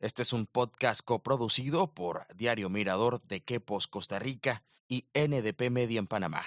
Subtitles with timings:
[0.00, 5.98] Este es un podcast coproducido por Diario Mirador de Quepos, Costa Rica y NDP Media
[5.98, 6.40] en Panamá.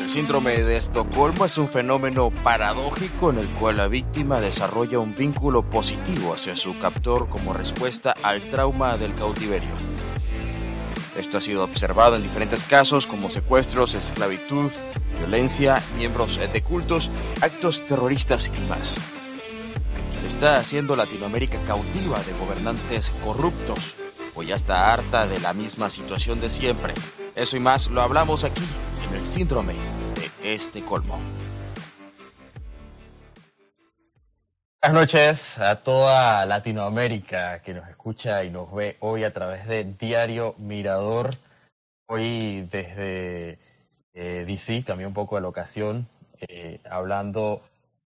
[0.00, 5.16] El síndrome de Estocolmo es un fenómeno paradójico en el cual la víctima desarrolla un
[5.16, 9.74] vínculo positivo hacia su captor como respuesta al trauma del cautiverio.
[11.16, 14.70] Esto ha sido observado en diferentes casos como secuestros, esclavitud,
[15.18, 17.10] violencia, miembros de cultos,
[17.40, 18.96] actos terroristas y más.
[20.32, 23.96] Está haciendo Latinoamérica cautiva de gobernantes corruptos
[24.34, 26.94] o ya está harta de la misma situación de siempre.
[27.36, 28.64] Eso y más lo hablamos aquí
[29.06, 29.74] en el síndrome
[30.14, 31.18] de este colmo.
[34.80, 39.84] Buenas noches a toda Latinoamérica que nos escucha y nos ve hoy a través de
[39.84, 41.28] Diario Mirador.
[42.06, 43.58] Hoy desde
[44.14, 46.08] eh, DC, cambié un poco de locación,
[46.40, 47.62] eh, hablando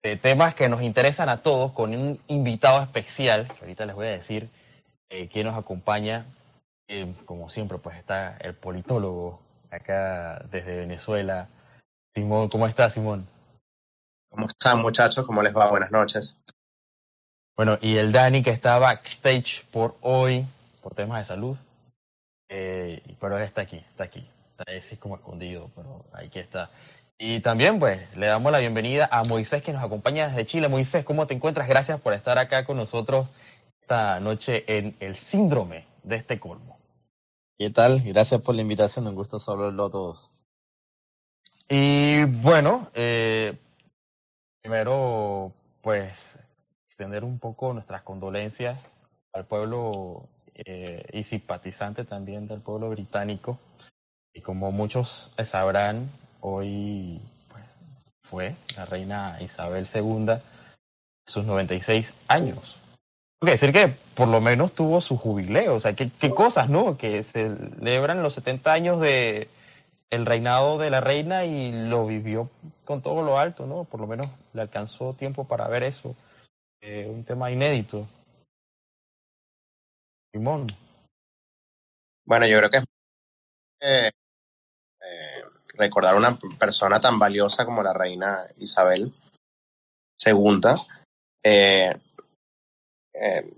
[0.02, 4.06] de temas que nos interesan a todos con un invitado especial, que ahorita les voy
[4.06, 4.48] a decir
[5.10, 6.26] eh, quién nos acompaña.
[7.26, 11.48] como siempre, pues está el politólogo acá desde Venezuela.
[12.14, 13.26] Simón, ¿cómo estás, Simón?
[14.30, 15.24] ¿Cómo están, muchachos?
[15.26, 15.68] ¿Cómo les va?
[15.68, 16.36] Buenas noches.
[17.56, 20.46] Bueno, y el Dani que está backstage por hoy,
[20.82, 21.58] por temas de salud,
[22.48, 24.26] eh, pero él está aquí, está aquí.
[24.50, 26.70] Está ese como escondido, pero ahí que está.
[27.22, 30.68] Y también, pues, le damos la bienvenida a Moisés que nos acompaña desde Chile.
[30.68, 31.68] Moisés, ¿cómo te encuentras?
[31.68, 33.28] Gracias por estar acá con nosotros
[33.82, 36.78] esta noche en el síndrome de este colmo.
[37.58, 38.00] ¿Qué tal?
[38.00, 40.30] Gracias por la invitación, un gusto saludarlo a todos.
[41.68, 43.54] Y bueno, eh,
[44.62, 46.38] primero, pues
[46.86, 48.96] extender un poco nuestras condolencias
[49.34, 53.58] al pueblo eh, y simpatizante también del pueblo británico.
[54.32, 56.08] Y como muchos sabrán,
[56.40, 57.64] hoy pues,
[58.22, 60.34] fue la reina Isabel II
[61.26, 62.76] sus 96 años.
[63.40, 65.74] Quiere decir que por lo menos tuvo su jubileo.
[65.74, 66.98] O sea, qué, qué cosas, ¿no?
[66.98, 69.48] Que celebran los 70 años de
[70.10, 72.50] el reinado de la reina y lo vivió
[72.84, 73.84] con todo lo alto, ¿no?
[73.84, 76.16] Por lo menos le alcanzó tiempo para ver eso.
[76.80, 78.06] Eh, un tema inédito.
[80.32, 80.66] Simón.
[82.24, 82.78] Bueno, yo creo que
[83.80, 84.10] eh,
[85.00, 85.42] eh,
[85.80, 89.12] recordar una persona tan valiosa como la reina Isabel
[90.24, 90.60] II.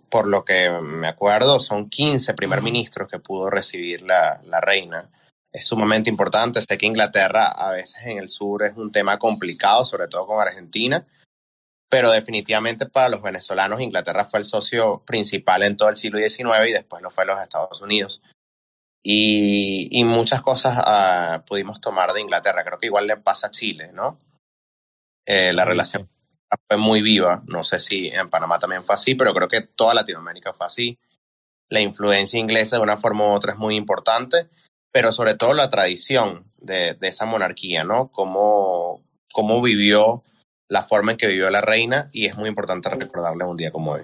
[0.09, 5.11] por lo que me acuerdo, son 15 primer ministros que pudo recibir la, la reina.
[5.53, 6.63] Es sumamente importante.
[6.63, 10.41] Sé que Inglaterra a veces en el sur es un tema complicado, sobre todo con
[10.41, 11.07] Argentina
[11.93, 16.67] pero definitivamente para los venezolanos Inglaterra fue el socio principal en todo el siglo XIX
[16.67, 18.23] y después lo fue los Estados Unidos.
[19.05, 22.65] Y, y muchas cosas uh, pudimos tomar de Inglaterra.
[22.65, 24.19] Creo que igual le pasa a Chile, ¿no?
[25.27, 26.09] Eh, la relación
[26.69, 27.43] fue muy viva.
[27.47, 30.99] No sé si en Panamá también fue así, pero creo que toda Latinoamérica fue así.
[31.69, 34.49] La influencia inglesa de una forma u otra es muy importante,
[34.93, 38.13] pero sobre todo la tradición de, de esa monarquía, ¿no?
[38.13, 39.03] Cómo,
[39.33, 40.23] cómo vivió
[40.69, 43.93] la forma en que vivió la reina y es muy importante recordarle un día como
[43.93, 44.03] hoy.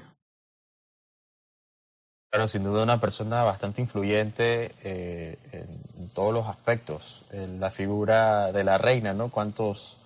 [2.30, 7.24] Claro, sin duda una persona bastante influyente eh, en todos los aspectos.
[7.32, 9.30] En la figura de la reina, ¿no?
[9.30, 9.98] ¿Cuántos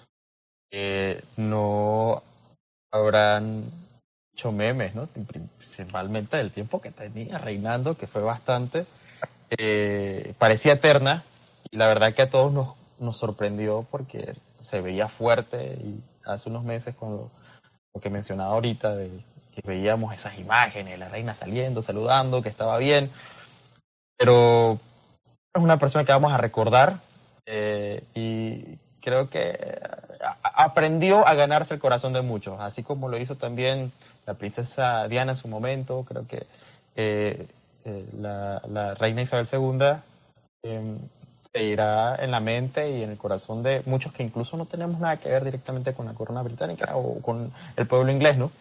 [0.71, 2.23] eh, no
[2.93, 3.65] habrán
[4.33, 5.07] hecho memes, ¿no?
[5.07, 8.87] Principalmente del tiempo que tenía reinando, que fue bastante.
[9.51, 11.25] Eh, parecía eterna
[11.71, 16.49] y la verdad que a todos nos, nos sorprendió porque se veía fuerte y hace
[16.49, 19.11] unos meses con lo, que mencionaba ahorita, de
[19.55, 23.11] que veíamos esas imágenes, la reina saliendo, saludando, que estaba bien,
[24.17, 24.79] pero
[25.55, 27.01] es una persona que vamos a recordar
[27.47, 29.81] eh, y creo que
[30.43, 33.93] aprendió a ganarse el corazón de muchos, así como lo hizo también
[34.27, 36.47] la princesa Diana en su momento, creo que
[36.95, 37.47] eh,
[37.85, 39.97] eh, la, la, reina Isabel II
[40.63, 40.99] em,
[41.53, 45.01] se irá en la mente y en el corazón de muchos que incluso no tenemos
[45.01, 48.53] nada que ver directamente con la corona británica o con el pueblo inglés, ¿no?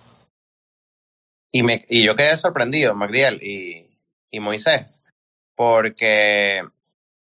[1.51, 3.85] Y, me, y yo quedé sorprendido, Magdiel y,
[4.29, 5.03] y Moisés,
[5.55, 6.63] porque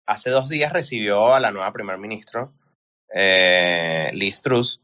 [0.05, 2.53] hace dos días recibió a la nueva primer ministro,
[3.13, 4.81] eh, Liz Truss,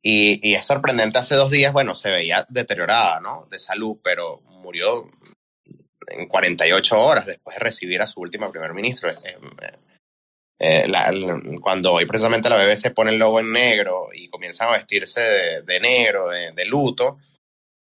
[0.00, 3.46] y, y, es sorprendente, hace dos días, bueno, se veía deteriorada, ¿no?
[3.50, 5.08] De salud, pero murió
[6.10, 9.10] en 48 horas después de recibir a su última primer ministro.
[10.60, 11.12] Eh, la,
[11.60, 15.62] cuando hoy precisamente la BBC pone el logo en negro y comienzan a vestirse de,
[15.62, 17.18] de negro, de, de, luto,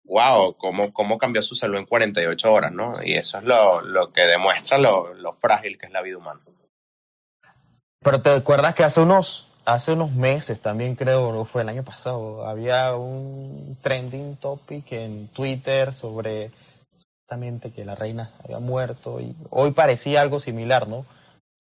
[0.06, 3.04] wow, cómo, cómo cambió su salud en 48 horas, ¿no?
[3.04, 6.42] Y eso es lo, lo que demuestra lo, lo frágil que es la vida humana.
[8.02, 11.84] Pero te acuerdas que hace unos hace unos meses también creo, no fue el año
[11.84, 16.51] pasado, había un trending topic en Twitter sobre
[17.19, 21.06] justamente que la reina había muerto y hoy parecía algo similar, ¿no?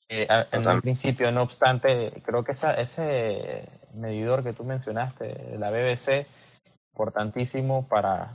[0.07, 5.71] Eh, en un principio, no obstante, creo que esa, ese medidor que tú mencionaste, la
[5.71, 6.27] BBC,
[6.95, 8.31] importantísimo para,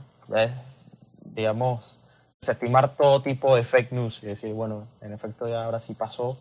[1.25, 1.97] digamos,
[2.39, 6.37] desestimar todo tipo de fake news y decir, bueno, en efecto ya ahora sí pasó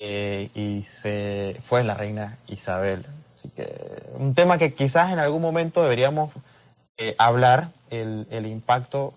[0.00, 3.06] eh, y se fue la reina Isabel.
[3.36, 6.32] Así que un tema que quizás en algún momento deberíamos
[6.96, 9.14] eh, hablar, el, el, impacto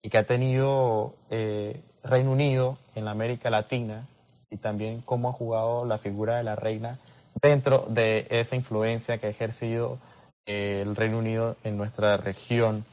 [0.00, 4.06] que ha tenido eh, Reino Unido en la América Latina
[4.48, 6.98] y también cómo ha jugado la figura de la reina
[7.42, 9.98] dentro de esa influencia que ha ejercido
[10.46, 12.84] el Reino Unido en nuestra región.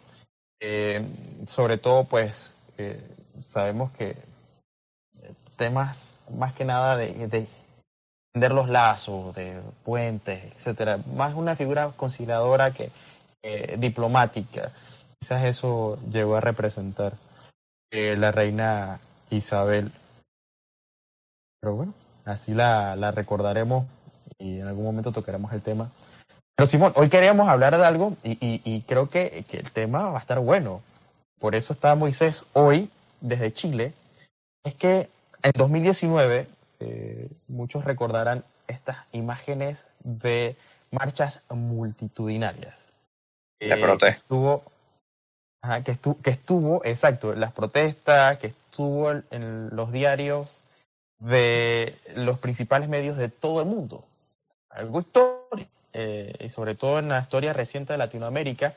[1.47, 2.55] sobre todo, pues,
[3.39, 4.15] sabemos que
[5.57, 7.47] temas más que nada de, de
[8.33, 10.99] tender los lazos, de puentes, etcétera.
[11.15, 12.91] Más una figura conciliadora que
[13.77, 14.71] diplomática.
[15.19, 17.13] Quizás eso llegó a representar
[17.91, 18.99] eh, la reina
[19.29, 19.91] Isabel.
[21.59, 21.93] Pero bueno,
[22.25, 23.85] así la, la recordaremos
[24.39, 25.91] y en algún momento tocaremos el tema.
[26.61, 30.11] Pero Simón, hoy queríamos hablar de algo y, y, y creo que, que, el tema
[30.11, 30.83] va a estar bueno.
[31.39, 33.93] Por eso está Moisés hoy desde Chile.
[34.63, 35.09] Es que
[35.41, 36.47] en 2019,
[36.79, 40.55] eh, muchos recordarán estas imágenes de
[40.91, 42.93] marchas multitudinarias.
[43.59, 44.05] La eh, protesta.
[44.05, 44.63] Que estuvo,
[45.63, 50.63] ajá, que, estuvo, que estuvo, exacto, las protestas, que estuvo en los diarios
[51.17, 54.03] de los principales medios de todo el mundo.
[54.69, 58.75] Algo histórico, eh, y sobre todo en la historia reciente de Latinoamérica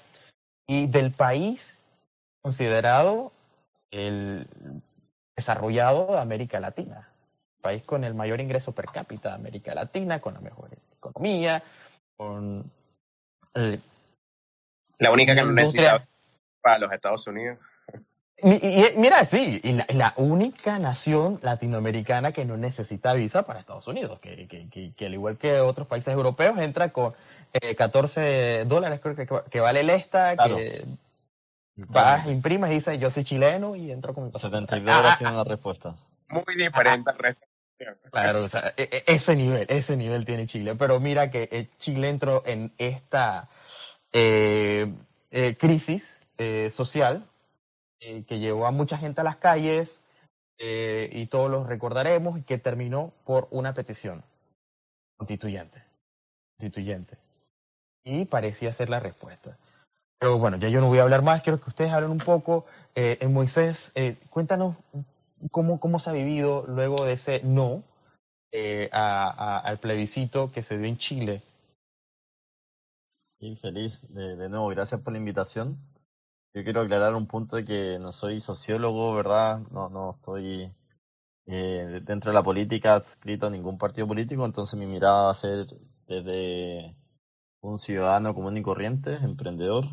[0.66, 1.78] y del país
[2.42, 3.32] considerado
[3.90, 4.46] el
[5.36, 7.08] desarrollado de América Latina,
[7.60, 11.62] país con el mayor ingreso per cápita de América Latina, con la mejor economía,
[12.16, 12.70] con...
[13.54, 13.80] Eh,
[14.98, 16.06] la única que no necesita
[16.60, 17.58] para los Estados Unidos.
[18.42, 24.18] Y, mira, sí, y la, única nación latinoamericana que no necesita visa para Estados Unidos,
[24.20, 27.14] que, que, que al igual que otros países europeos entra con
[27.52, 30.84] eh, 14 dólares, creo que, que vale el ESTA, que
[31.76, 34.60] Vas, imprimes y dices, yo soy chileno y entro con mi pasaporte.
[34.60, 36.12] 72 horas tienen las respuestas.
[36.30, 37.46] Muy diferente al resto.
[38.12, 40.76] Claro, o sea, e, e, ese nivel, ese nivel tiene Chile.
[40.76, 43.48] Pero mira que eh, Chile entró en esta
[44.12, 44.92] eh,
[45.30, 46.20] eh, crisis
[46.70, 47.28] social
[48.26, 50.02] que llevó a mucha gente a las calles
[50.58, 54.22] y todos los recordaremos y que terminó por una petición
[55.16, 55.82] constituyente.
[56.58, 57.18] Constituyente.
[58.04, 59.56] Y parecía ser la respuesta.
[60.18, 62.66] Pero bueno, ya yo no voy a hablar más, quiero que ustedes hablen un poco.
[62.94, 64.76] Eh, en Moisés, eh, cuéntanos
[65.50, 67.82] cómo, cómo se ha vivido luego de ese no
[68.52, 71.42] eh, al plebiscito que se dio en Chile.
[73.40, 74.00] Sí, feliz.
[74.14, 75.76] De, de, nuevo, gracias por la invitación.
[76.54, 79.58] Yo quiero aclarar un punto de que no soy sociólogo, ¿verdad?
[79.70, 80.72] No, no estoy
[81.46, 85.34] eh, dentro de la política adscrito a ningún partido político, entonces mi mirada va a
[85.34, 85.66] ser
[86.08, 86.96] desde
[87.62, 89.86] un ciudadano común y corriente, emprendedor,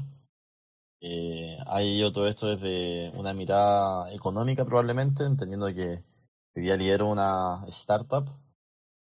[1.01, 1.57] eh,
[1.99, 6.03] yo todo esto desde una mirada económica probablemente, entendiendo que
[6.55, 8.29] hoy día lidero una startup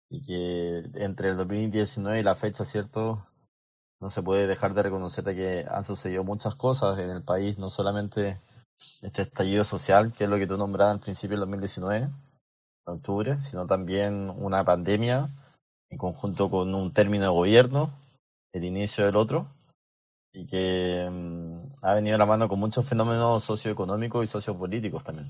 [0.09, 3.27] y que entre el 2019 y la fecha, ¿cierto?
[4.01, 7.69] No se puede dejar de reconocer que han sucedido muchas cosas en el país, no
[7.69, 8.39] solamente
[9.01, 12.11] este estallido social, que es lo que tú nombrabas al principio del 2019, en
[12.85, 15.29] octubre, sino también una pandemia
[15.89, 17.91] en conjunto con un término de gobierno,
[18.53, 19.47] el inicio del otro,
[20.33, 25.27] y que mm, ha venido a la mano con muchos fenómenos socioeconómicos y sociopolíticos también.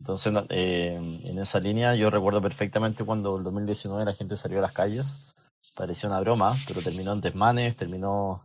[0.00, 0.94] Entonces, eh,
[1.24, 5.06] en esa línea, yo recuerdo perfectamente cuando en 2019 la gente salió a las calles.
[5.76, 8.44] Parecía una broma, pero terminó en desmanes, terminó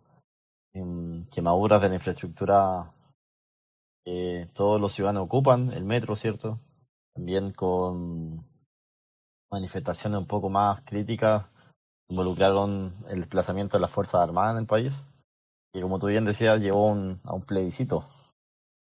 [0.73, 2.91] en quemaduras de la infraestructura
[4.03, 6.59] que todos los ciudadanos ocupan, el metro, ¿cierto?
[7.13, 8.45] También con
[9.51, 11.45] manifestaciones un poco más críticas,
[12.09, 15.03] involucraron el desplazamiento de las Fuerzas Armadas en el país
[15.75, 18.07] que como tú bien decías, llevó un, a un plebiscito.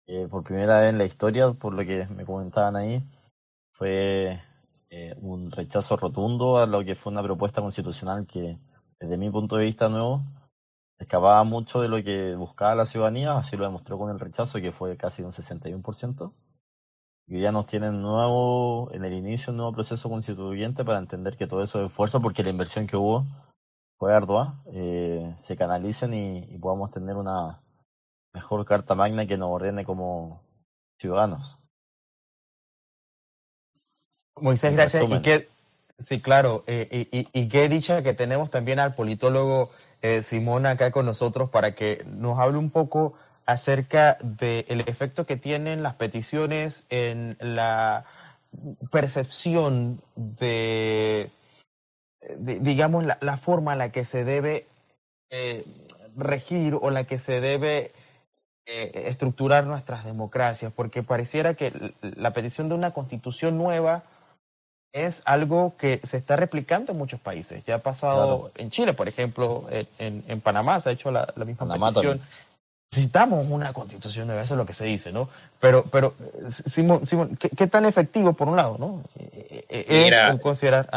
[0.07, 3.03] Eh, por primera vez en la historia, por lo que me comentaban ahí,
[3.71, 4.41] fue
[4.93, 8.59] eh, un rechazo rotundo a lo que fue una propuesta constitucional que,
[8.99, 10.21] desde mi punto de vista nuevo,
[10.99, 14.73] escapaba mucho de lo que buscaba la ciudadanía, así lo demostró con el rechazo, que
[14.73, 16.33] fue casi un 61%.
[17.27, 21.47] Y ya nos tienen nuevo, en el inicio, un nuevo proceso constituyente para entender que
[21.47, 23.23] todo eso es esfuerzo, porque la inversión que hubo
[23.97, 27.61] fue ardua, eh, se canalicen y, y, podamos tener una
[28.33, 30.41] mejor carta magna que nos ordene como
[30.99, 31.60] ciudadanos.
[34.35, 35.03] Moisés, gracias.
[35.09, 35.47] ¿Y qué,
[36.01, 36.63] Sí, claro.
[36.67, 39.69] Eh, y, y, qué dicha que tenemos también al politólogo
[40.01, 43.13] eh, Simón acá con nosotros para que nos hable un poco
[43.45, 48.05] acerca del efecto que tienen las peticiones en la
[48.91, 51.31] percepción de,
[52.39, 54.67] digamos, la, forma en la que se debe
[55.29, 55.65] eh,
[56.15, 57.91] regir o la que se debe
[58.65, 64.03] estructurar nuestras democracias, porque pareciera que la petición de una constitución nueva
[64.93, 67.63] es algo que se está replicando en muchos países.
[67.65, 71.73] Ya ha pasado en Chile, por ejemplo, en, en, Panamá se ha hecho la, misma
[71.73, 72.19] petición.
[72.91, 75.29] Necesitamos una constitución nueva, eso es lo que se dice, ¿no?
[75.61, 76.13] Pero, pero
[76.49, 79.03] Simón, Simón ¿qué, tan efectivo, por un lado, ¿no?
[79.17, 80.89] Eh, eh, es considerar...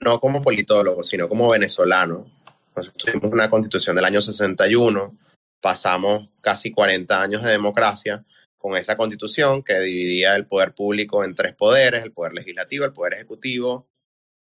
[0.00, 2.26] No como politólogo, sino como venezolano.
[2.74, 5.14] Nosotros tuvimos una constitución del año 61,
[5.60, 8.24] pasamos casi 40 años de democracia,
[8.66, 12.92] con esa constitución que dividía el poder público en tres poderes, el poder legislativo, el
[12.92, 13.88] poder ejecutivo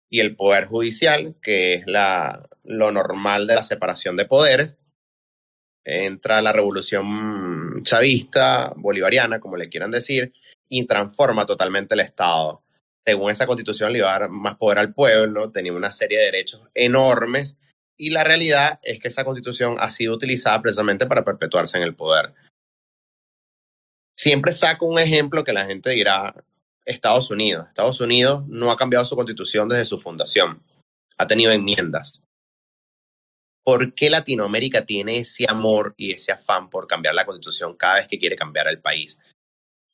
[0.10, 4.80] y el poder judicial, que es la, lo normal de la separación de poderes.
[5.86, 10.34] Entra la revolución chavista, bolivariana, como le quieran decir,
[10.68, 12.64] y transforma totalmente el Estado.
[13.06, 16.26] Según esa constitución le iba a dar más poder al pueblo, tenía una serie de
[16.26, 17.60] derechos enormes,
[17.96, 21.94] y la realidad es que esa constitución ha sido utilizada precisamente para perpetuarse en el
[21.94, 22.34] poder.
[24.20, 26.36] Siempre saco un ejemplo que la gente dirá,
[26.84, 27.70] Estados Unidos.
[27.70, 30.62] Estados Unidos no ha cambiado su constitución desde su fundación.
[31.18, 32.22] Ha tenido enmiendas.
[33.64, 38.10] ¿Por qué Latinoamérica tiene ese amor y ese afán por cambiar la constitución cada vez
[38.10, 39.22] que quiere cambiar el país?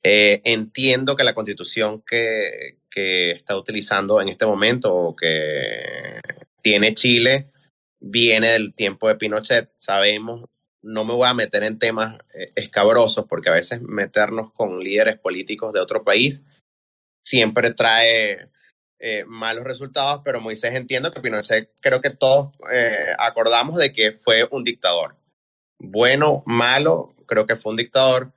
[0.01, 6.19] Eh, entiendo que la constitución que, que está utilizando en este momento o que
[6.63, 7.51] tiene Chile
[7.99, 9.69] viene del tiempo de Pinochet.
[9.77, 10.45] Sabemos
[10.85, 15.17] no me voy a meter en temas eh, escabrosos porque a veces meternos con líderes
[15.17, 16.45] políticos de otro país
[17.25, 18.49] siempre trae
[18.99, 24.13] eh, malos resultados, pero Moisés entiendo que Pinochet creo que todos eh, acordamos de que
[24.13, 25.17] fue un dictador.
[25.79, 28.33] Bueno, malo, creo que fue un dictador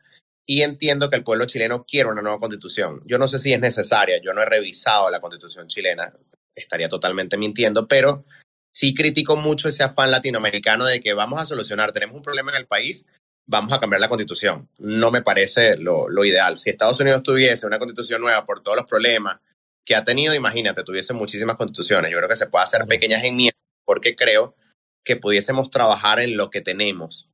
[0.46, 3.02] y entiendo que el pueblo chileno quiere una nueva constitución.
[3.04, 6.14] Yo no sé si es necesaria, yo no he revisado la constitución chilena,
[6.54, 8.24] estaría totalmente mintiendo, pero
[8.72, 12.58] sí critico mucho ese afán latinoamericano de que vamos a solucionar, tenemos un problema en
[12.58, 13.06] el país,
[13.46, 14.68] vamos a cambiar la constitución.
[14.78, 16.56] No me parece lo, lo ideal.
[16.56, 19.40] Si Estados Unidos tuviese una constitución nueva por todos los problemas
[19.84, 22.10] que ha tenido, imagínate, tuviese muchísimas constituciones.
[22.10, 24.54] Yo creo que se puede hacer pequeñas enmiendas porque creo
[25.02, 27.30] que pudiésemos trabajar en lo que tenemos.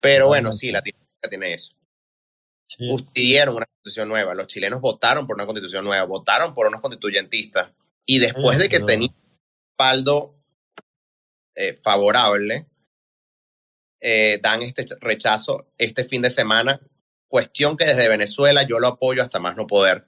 [0.00, 1.74] Pero bueno, sí, Latinoamérica tiene eso.
[2.66, 2.88] Sí.
[2.88, 4.34] una constitución nueva.
[4.34, 7.70] Los chilenos votaron por una constitución nueva, votaron por unos constituyentistas.
[8.04, 9.14] Y después de que tenía
[9.68, 10.41] respaldo
[11.54, 12.66] eh, favorable,
[14.00, 16.80] eh, dan este rechazo este fin de semana.
[17.28, 20.06] Cuestión que desde Venezuela yo lo apoyo hasta más no poder,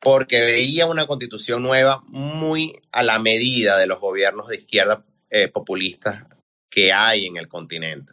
[0.00, 5.48] porque veía una constitución nueva muy a la medida de los gobiernos de izquierda eh,
[5.48, 6.26] populistas
[6.70, 8.12] que hay en el continente.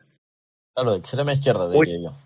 [0.76, 2.18] Claro, extrema izquierda, diría yo.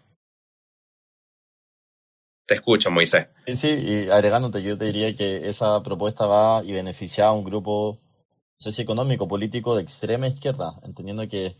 [2.45, 3.27] Te escucho, Moisés.
[3.47, 7.45] Sí, sí, y agregándote, yo te diría que esa propuesta va y beneficia a un
[7.45, 7.97] grupo
[8.67, 11.57] económico político de extrema izquierda, entendiendo que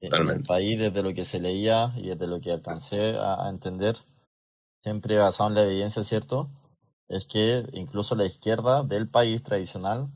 [0.00, 3.96] en el país, desde lo que se leía y desde lo que alcancé a, entender,
[4.82, 6.50] siempre basado en la evidencia, ¿cierto?
[7.08, 10.08] Es que incluso la izquierda del país tradicional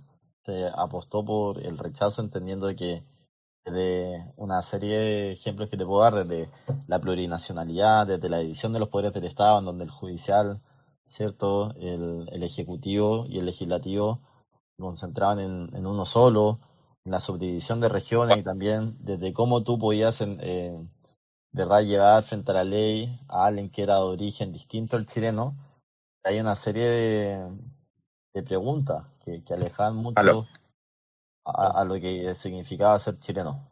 [0.44, 3.02] se apostó por el rechazo, entendiendo que
[3.64, 6.50] de una serie de ejemplos que te puedo dar, desde
[6.86, 10.60] la plurinacionalidad, desde la división de los poderes del Estado, en donde el judicial,
[11.06, 11.74] ¿cierto?
[11.76, 14.20] El, el ejecutivo y el legislativo
[14.82, 16.58] concentraban en, en uno solo,
[17.04, 20.78] en la subdivisión de regiones y también desde cómo tú podías eh,
[21.52, 21.82] ¿verdad?
[21.82, 25.56] llevar frente a la ley a alguien que era de origen distinto al chileno,
[26.24, 27.50] hay una serie de,
[28.34, 30.46] de preguntas que, que alejaban mucho
[31.44, 33.71] a, a, lo que significaba ser chileno.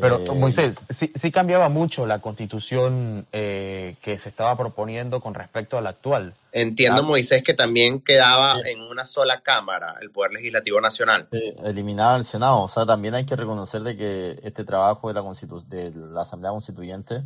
[0.00, 5.34] Pero eh, Moisés, sí, sí, cambiaba mucho la constitución eh, que se estaba proponiendo con
[5.34, 6.34] respecto a la actual.
[6.52, 11.28] Entiendo, Moisés, que también quedaba en una sola Cámara el Poder Legislativo Nacional.
[11.30, 12.62] eliminaba el Senado.
[12.62, 15.22] O sea, también hay que reconocer de que este trabajo de la,
[15.66, 17.22] de la Asamblea Constituyente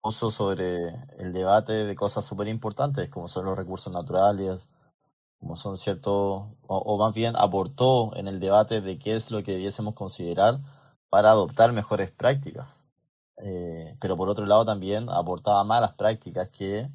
[0.00, 4.68] puso sobre el debate de cosas súper importantes, como son los recursos naturales,
[5.38, 9.42] como son ciertos, o, o más bien aportó en el debate de qué es lo
[9.42, 10.58] que debiésemos considerar
[11.12, 12.86] para adoptar mejores prácticas.
[13.36, 16.88] Eh, pero por otro lado también aportaba malas prácticas que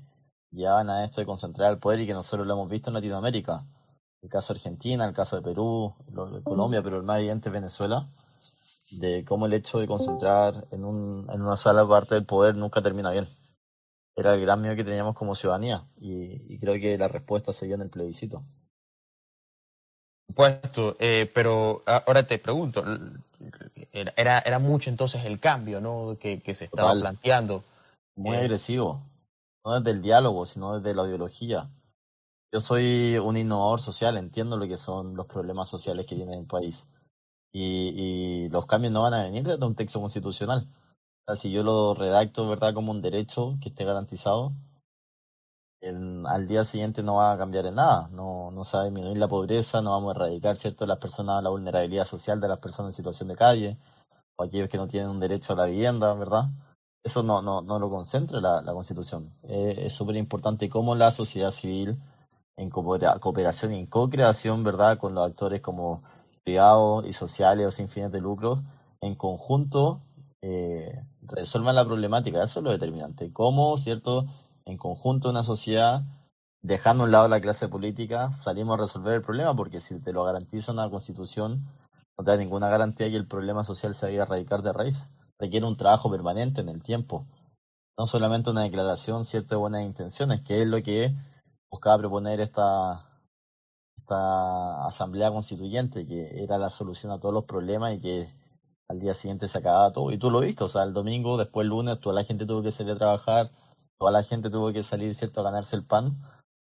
[0.49, 3.63] llevaban a esto de concentrar el poder y que nosotros lo hemos visto en Latinoamérica.
[4.23, 7.53] El caso de Argentina, el caso de Perú, de Colombia, pero el más evidente es
[7.53, 8.09] Venezuela,
[8.89, 12.81] de cómo el hecho de concentrar en, un, en una sola parte del poder nunca
[12.81, 13.27] termina bien.
[14.15, 17.67] Era el gran miedo que teníamos como ciudadanía y, y creo que la respuesta se
[17.67, 18.43] dio en el plebiscito.
[20.33, 22.83] Puesto, eh, pero ahora te pregunto,
[23.91, 26.17] era, era mucho entonces el cambio ¿no?
[26.19, 27.63] que, que se estaba planteando.
[28.15, 29.01] Muy eh, agresivo,
[29.65, 31.69] no desde el diálogo, sino desde la ideología.
[32.51, 36.45] Yo soy un innovador social, entiendo lo que son los problemas sociales que tiene el
[36.45, 36.87] país.
[37.51, 40.67] Y, y los cambios no van a venir desde un texto constitucional.
[41.25, 44.53] O sea, si yo lo redacto, ¿verdad?, como un derecho que esté garantizado,
[45.81, 49.17] al día siguiente no va a cambiar en nada, no, no se va a disminuir
[49.17, 52.93] la pobreza, no vamos a erradicar cierto las personas, la vulnerabilidad social de las personas
[52.93, 53.77] en situación de calle,
[54.37, 56.49] o aquellos que no tienen un derecho a la vivienda, ¿verdad?
[57.03, 59.31] Eso no, no, no lo concentra la, la Constitución.
[59.43, 61.97] Eh, es súper importante cómo la sociedad civil,
[62.57, 66.01] en cooperación y en co-creación, ¿verdad?, con los actores como
[66.43, 68.63] privados y sociales o sin fines de lucro,
[68.99, 70.01] en conjunto
[70.41, 72.41] eh, resuelvan la problemática.
[72.41, 73.31] Eso es lo determinante.
[73.31, 74.25] Cómo, ¿cierto?,
[74.67, 76.03] en conjunto una sociedad,
[76.61, 80.11] dejando a un lado la clase política, salimos a resolver el problema, porque si te
[80.11, 81.65] lo garantiza una constitución,
[82.17, 85.07] no te da ninguna garantía que el problema social se vaya a erradicar de raíz.
[85.39, 87.25] Requiere un trabajo permanente en el tiempo.
[87.97, 91.15] No solamente una declaración, cierto, de buenas intenciones, que es lo que
[91.71, 93.21] buscaba proponer esta,
[93.97, 98.33] esta asamblea constituyente, que era la solución a todos los problemas y que
[98.89, 100.11] al día siguiente se acababa todo.
[100.11, 102.61] Y tú lo viste, o sea, el domingo, después el lunes, toda la gente tuvo
[102.61, 103.51] que salir a trabajar,
[103.97, 106.21] toda la gente tuvo que salir, ¿cierto?, a ganarse el pan.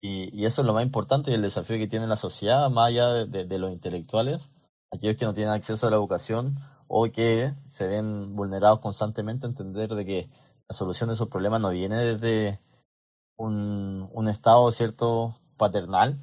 [0.02, 3.26] Y, eso es lo más importante y el desafío que tiene la sociedad, más allá
[3.26, 4.52] de, los intelectuales,
[4.92, 6.56] aquellos que no tienen acceso a la educación
[6.88, 10.30] o que se ven vulnerados constantemente, entender de que
[10.70, 12.62] la solución de esos problemas no viene desde
[13.38, 16.20] un, un Estado, ¿cierto?, paternal,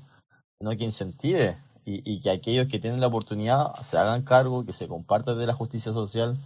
[0.59, 4.73] sino que incentive y, y, que aquellos que tienen la oportunidad se hagan cargo, que
[4.73, 6.39] se comparte de la justicia social,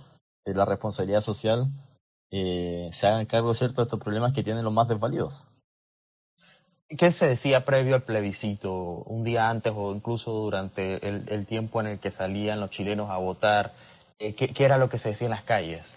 [0.44, 1.70] de la responsabilidad social
[2.30, 3.80] eh, se hagan cargo ¿cierto?
[3.80, 5.44] de estos problemas que tienen los más desvalidos.
[6.96, 11.86] ¿Qué se decía previo al plebiscito, un día antes o incluso durante el, tiempo en
[11.86, 13.72] el que salían los chilenos a votar?
[14.18, 15.92] Eh, ¿qué, era lo que se decía en las calles?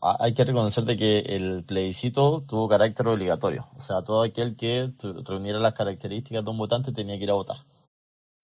[0.00, 3.68] Hay que reconocer que el plebiscito tuvo carácter obligatorio.
[3.76, 4.92] O sea, todo aquel que
[5.24, 7.58] reuniera las características de un votante tenía que ir a votar.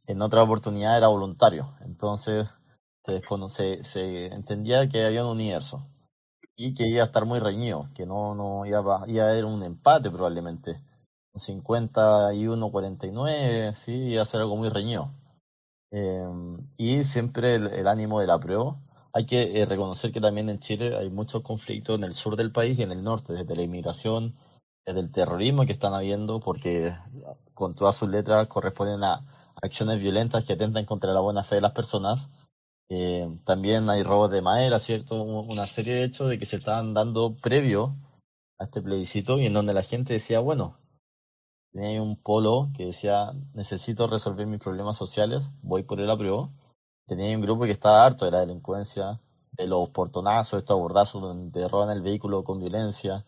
[0.07, 1.73] En otra oportunidad era voluntario.
[1.83, 2.49] Entonces
[3.49, 5.87] se, se entendía que había un universo
[6.61, 9.63] y que iba a estar muy reñido, que no, no iba, iba a haber un
[9.63, 10.83] empate probablemente.
[11.35, 15.11] 51-49, sí, iba a ser algo muy reñido.
[15.91, 18.77] Em, y siempre el, ánimo de la prueba.
[19.15, 22.53] Hay que eh, reconocer que también en Chile hay muchos conflictos en el sur del
[22.53, 24.37] país y en el norte, desde la inmigración,
[24.85, 26.95] desde el terrorismo que están habiendo, porque
[27.55, 29.25] con todas sus letras corresponden a
[29.63, 32.29] acciones violentas que atentan contra la buena fe de las personas
[32.93, 35.23] eh, también hay robos de madera, ¿cierto?
[35.23, 37.97] Una serie de hechos de que se estaban dando previo
[38.59, 40.77] a este plebiscito y en donde la gente decía, bueno,
[41.73, 46.53] tenía un polo que decía, necesito resolver mis problemas sociales, voy por el apruebo.
[47.07, 49.21] Tenía un grupo que estaba harto de la delincuencia,
[49.53, 53.25] de los portonazos, estos abordazos donde roban el vehículo con violencia,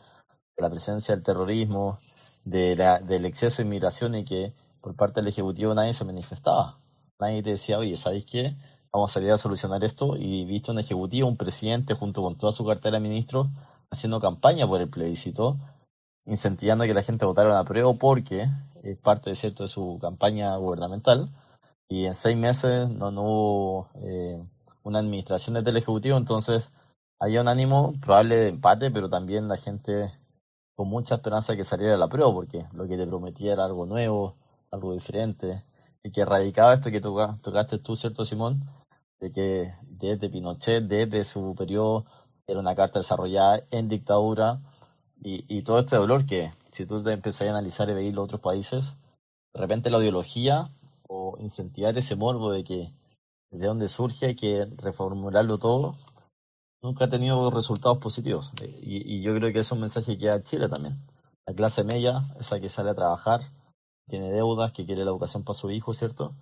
[0.56, 1.98] de la presencia del terrorismo,
[2.44, 6.80] de la, del exceso de inmigración y que por parte del Ejecutivo nadie se manifestaba.
[7.20, 8.56] Nadie te decía, oye, ¿sabéis qué?
[8.92, 10.16] Vamos a salir a solucionar esto.
[10.16, 13.48] Y visto un ejecutivo, un presidente junto con toda su cartera de ministros
[13.90, 15.58] haciendo campaña por el plebiscito,
[16.26, 18.48] incentivando que la gente votara a prueba porque
[18.82, 21.30] es parte de cierto de su campaña gubernamental.
[21.88, 24.42] Y en seis meses no, hubo eh,
[24.82, 26.70] una administración del ejecutivo, entonces
[27.20, 30.12] había un ánimo probable de empate, pero también la gente
[30.74, 34.36] con mucha esperanza que saliera la prueba porque lo que te prometía era algo nuevo,
[34.70, 35.64] algo diferente
[36.02, 38.64] y que radicaba esto que tocaste tú, ¿cierto, Simón?
[39.22, 42.04] De que desde Pinochet, desde su periodo,
[42.48, 44.60] era una carta desarrollada en dictadura
[45.22, 48.24] y, y todo este dolor que si tú te empezás a analizar y veis los
[48.24, 48.96] otros países,
[49.54, 50.70] de repente la ideología
[51.06, 52.92] o incentivar ese morbo de que
[53.52, 55.94] de dónde surge hay que reformularlo todo,
[56.82, 58.50] nunca ha tenido resultados positivos.
[58.82, 60.98] Y, y yo creo que es un mensaje que da Chile también.
[61.46, 63.42] La clase media, esa que sale a trabajar,
[64.08, 66.34] tiene deudas, que quiere la educación para su hijo, ¿cierto?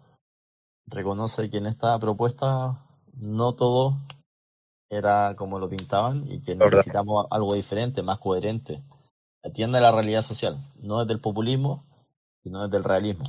[0.86, 3.96] Reconoce que en esta propuesta no todo
[4.90, 8.82] era como lo pintaban y que necesitamos algo diferente, más coherente.
[9.44, 11.86] Atiende a la realidad social, no es del populismo,
[12.42, 13.24] sino es del realismo.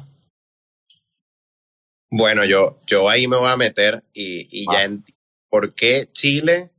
[2.10, 4.84] Bueno, yo, yo ahí me voy a meter y, y ya ah.
[4.84, 6.72] entiendo por qué Chile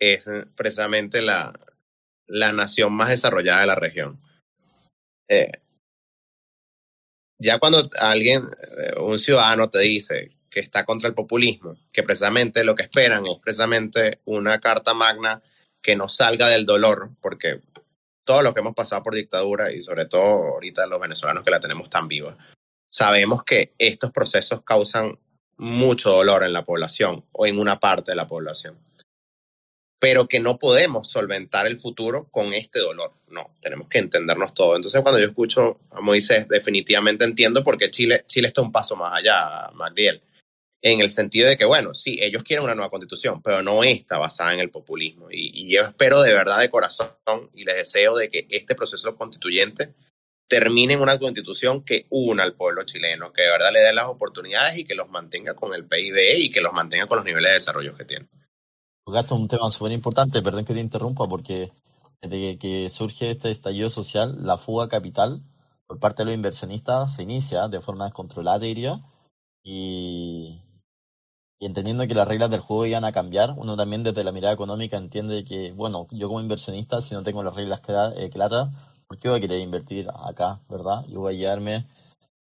[0.00, 1.52] es precisamente la,
[2.26, 4.20] la nación más desarrollada de la región.
[5.28, 5.52] Eh,
[7.38, 8.42] ya cuando alguien,
[8.78, 13.26] eh, un ciudadano te dice que está contra el populismo, que precisamente lo que esperan
[13.26, 15.42] es precisamente una carta magna
[15.82, 17.60] que no salga del dolor, porque
[18.24, 21.60] todo lo que hemos pasado por dictadura y sobre todo ahorita los venezolanos que la
[21.60, 22.36] tenemos tan viva,
[22.88, 25.18] sabemos que estos procesos causan
[25.56, 28.78] mucho dolor en la población o en una parte de la población,
[30.04, 33.12] pero que no podemos solventar el futuro con este dolor.
[33.28, 34.76] No, tenemos que entendernos todo.
[34.76, 38.96] Entonces, cuando yo escucho a Moisés, definitivamente entiendo por qué Chile, Chile está un paso
[38.96, 40.20] más allá, Magdiel,
[40.82, 44.18] en el sentido de que, bueno, sí, ellos quieren una nueva constitución, pero no está
[44.18, 45.30] basada en el populismo.
[45.30, 47.08] Y, y yo espero de verdad de corazón
[47.54, 49.94] y les deseo de que este proceso constituyente
[50.46, 54.08] termine en una constitución que una al pueblo chileno, que de verdad le dé las
[54.08, 57.52] oportunidades y que los mantenga con el PIB y que los mantenga con los niveles
[57.52, 58.28] de desarrollo que tienen.
[59.06, 61.72] Gasto un tema súper importante, perdón que te interrumpa, porque
[62.22, 65.42] desde que surge este estallido social, la fuga capital
[65.86, 69.02] por parte de los inversionistas se inicia de forma descontrolada, diría,
[69.62, 70.62] y,
[71.58, 74.54] y entendiendo que las reglas del juego iban a cambiar, uno también desde la mirada
[74.54, 77.82] económica entiende que, bueno, yo como inversionista, si no tengo las reglas
[78.16, 78.70] eh, claras,
[79.06, 81.04] ¿por qué voy a querer invertir acá, verdad?
[81.08, 81.86] Yo voy a llevarme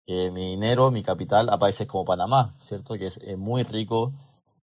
[0.08, 2.96] eh, mi dinero, mi capital a países como Panamá, ¿cierto?
[2.96, 4.14] Que es muy rico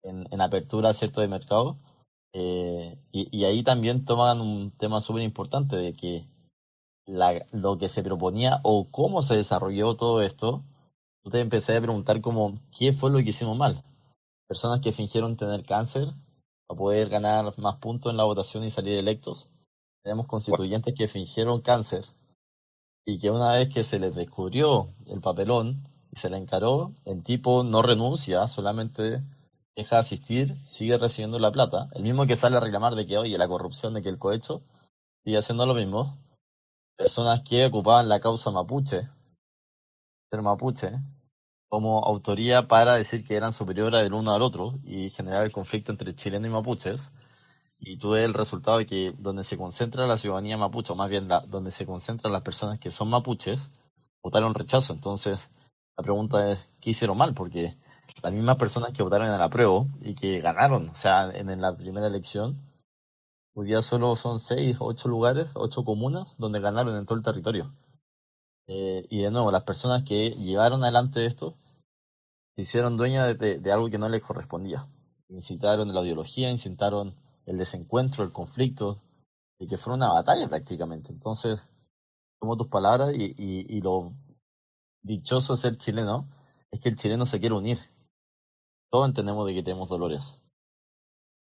[0.03, 1.77] en, en, apertura, ¿cierto?, de mercado.
[2.33, 6.27] Eh, y, y, ahí también toman un tema súper importante de que
[7.07, 10.63] la, lo que se proponía o cómo se desarrolló todo esto,
[11.23, 13.83] usted empecé a preguntar como, ¿qué fue lo que hicimos mal?
[14.47, 16.09] Personas que fingieron tener cáncer
[16.67, 19.49] para poder ganar más puntos en la votación y salir electos
[20.03, 22.05] tenemos constituyentes que fingieron cáncer
[23.05, 27.23] y que una vez que se les descubrió el papelón y se le encaró, el
[27.23, 29.21] tipo no renuncia, solamente
[29.75, 31.87] deja de asistir, sigue recibiendo la plata.
[31.93, 34.63] El mismo que sale a reclamar de que, oye, la corrupción, de que el cohecho
[35.23, 36.17] sigue haciendo lo mismo.
[36.97, 39.09] Personas que ocupaban la causa mapuche,
[40.31, 40.91] el mapuche,
[41.69, 45.91] como autoría para decir que eran superiores del uno al otro y generar el conflicto
[45.91, 47.01] entre chilenos y mapuches
[47.79, 51.09] y tú ves el resultado de que donde se concentra la ciudadanía mapuche, o más
[51.09, 53.71] bien donde se concentran las personas que son mapuches,
[54.21, 54.93] votaron rechazo.
[54.93, 55.49] Entonces,
[55.97, 57.33] la pregunta es, ¿qué hicieron mal?
[57.33, 57.77] Porque
[58.21, 61.75] las mismas personas que votaron en la prueba y que ganaron, o sea, en, la
[61.75, 62.55] primera elección,
[63.53, 67.73] hoy día solo son seis, ocho lugares, ocho comunas donde ganaron en todo el territorio.
[68.67, 71.55] Eh, y de nuevo, las personas que llevaron adelante esto
[72.55, 74.87] se hicieron dueñas de, de algo que no les correspondía.
[75.29, 79.01] Incitaron la ideología, incitaron el desencuentro, el conflicto,
[79.59, 81.11] y que fue una batalla prácticamente.
[81.11, 81.59] Entonces,
[82.39, 84.11] tomo tus palabras y, y, y lo
[85.01, 86.27] dichoso de ser chileno
[86.71, 87.79] es que el chileno se quiere unir.
[88.89, 90.41] Todos entendemos de que tenemos dolores.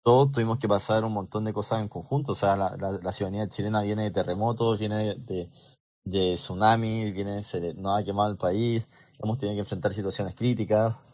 [0.03, 2.33] Todos tuvimos que pasar un montón de cosas en conjunto.
[2.33, 5.51] O sea, la, la, ciudadanía chilena viene de terremotos, viene de,
[6.05, 8.89] de tsunami, viene, se nos ha quemado el país,
[9.23, 11.05] hemos tenido que enfrentar situaciones críticas.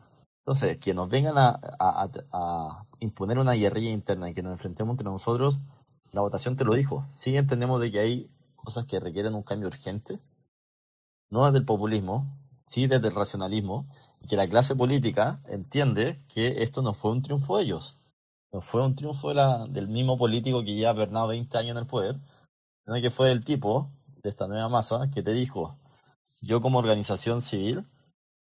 [0.46, 4.92] Entonces, que nos vengan a, a, a, imponer una guerrilla interna y que nos enfrentemos
[4.92, 5.58] entre nosotros,
[6.12, 7.06] la votación te lo dijo.
[7.08, 10.20] Sí entendemos de que hay cosas que requieren un cambio urgente,
[11.30, 13.87] no desde el populismo, sí desde el racionalismo,
[14.28, 17.98] que la clase política entiende que esto no fue un triunfo de ellos,
[18.52, 21.72] no fue un triunfo de la, del mismo político que ya ha gobernado 20 años
[21.72, 22.16] en el poder,
[22.84, 23.90] sino que fue del tipo,
[24.22, 25.76] de esta nueva masa, que te dijo,
[26.40, 27.84] yo como organización civil,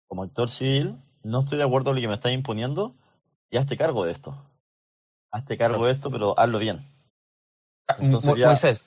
[0.06, 2.94] como actor civil, no estoy de acuerdo con lo que me estás imponiendo
[3.50, 4.34] y hazte cargo de esto.
[5.30, 6.86] Hazte cargo de esto, pero hazlo bien.
[7.88, 8.84] Ah, Moisés,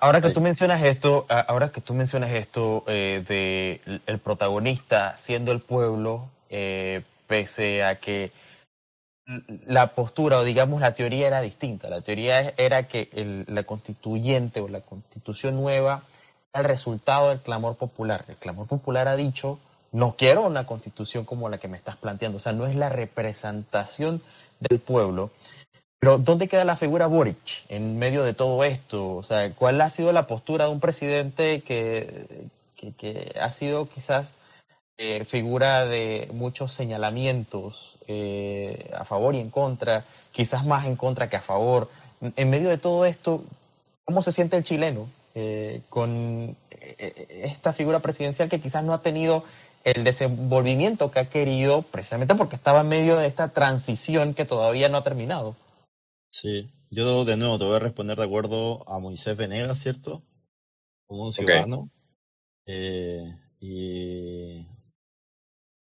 [0.00, 5.16] ahora que tú mencionas esto, ah, ahora que tú mencionas esto eh, de el protagonista
[5.16, 8.32] siendo el pueblo, eh, pese a que
[9.66, 11.88] la postura o digamos la teoría era distinta.
[11.88, 16.04] La teoría era que el, la constituyente o la constitución nueva
[16.52, 18.24] era el resultado del clamor popular.
[18.28, 19.58] El clamor popular ha dicho
[19.92, 22.88] no quiero una constitución como la que me estás planteando, o sea, no es la
[22.88, 24.20] representación
[24.60, 25.30] del pueblo.
[26.06, 29.16] Pero ¿dónde queda la figura Boric en medio de todo esto?
[29.16, 32.46] O sea, ¿cuál ha sido la postura de un presidente que,
[32.96, 34.32] que, ha sido quizás
[34.98, 41.28] eh, figura de muchos señalamientos eh, a favor y en contra, quizás más en contra
[41.28, 41.90] que a favor?
[42.36, 43.42] En medio de todo esto,
[44.04, 46.54] ¿cómo se siente el chileno eh, con
[46.98, 49.42] esta figura presidencial que quizás no ha tenido
[49.82, 54.88] el desenvolvimiento que ha querido, precisamente porque estaba en medio de esta transición que todavía
[54.88, 55.56] no ha terminado.
[56.38, 60.22] Sí, yo de nuevo te voy a responder de acuerdo a Moisés Venegas, ¿cierto?
[61.06, 61.90] Como un ciudadano.
[62.66, 64.66] Eh, y,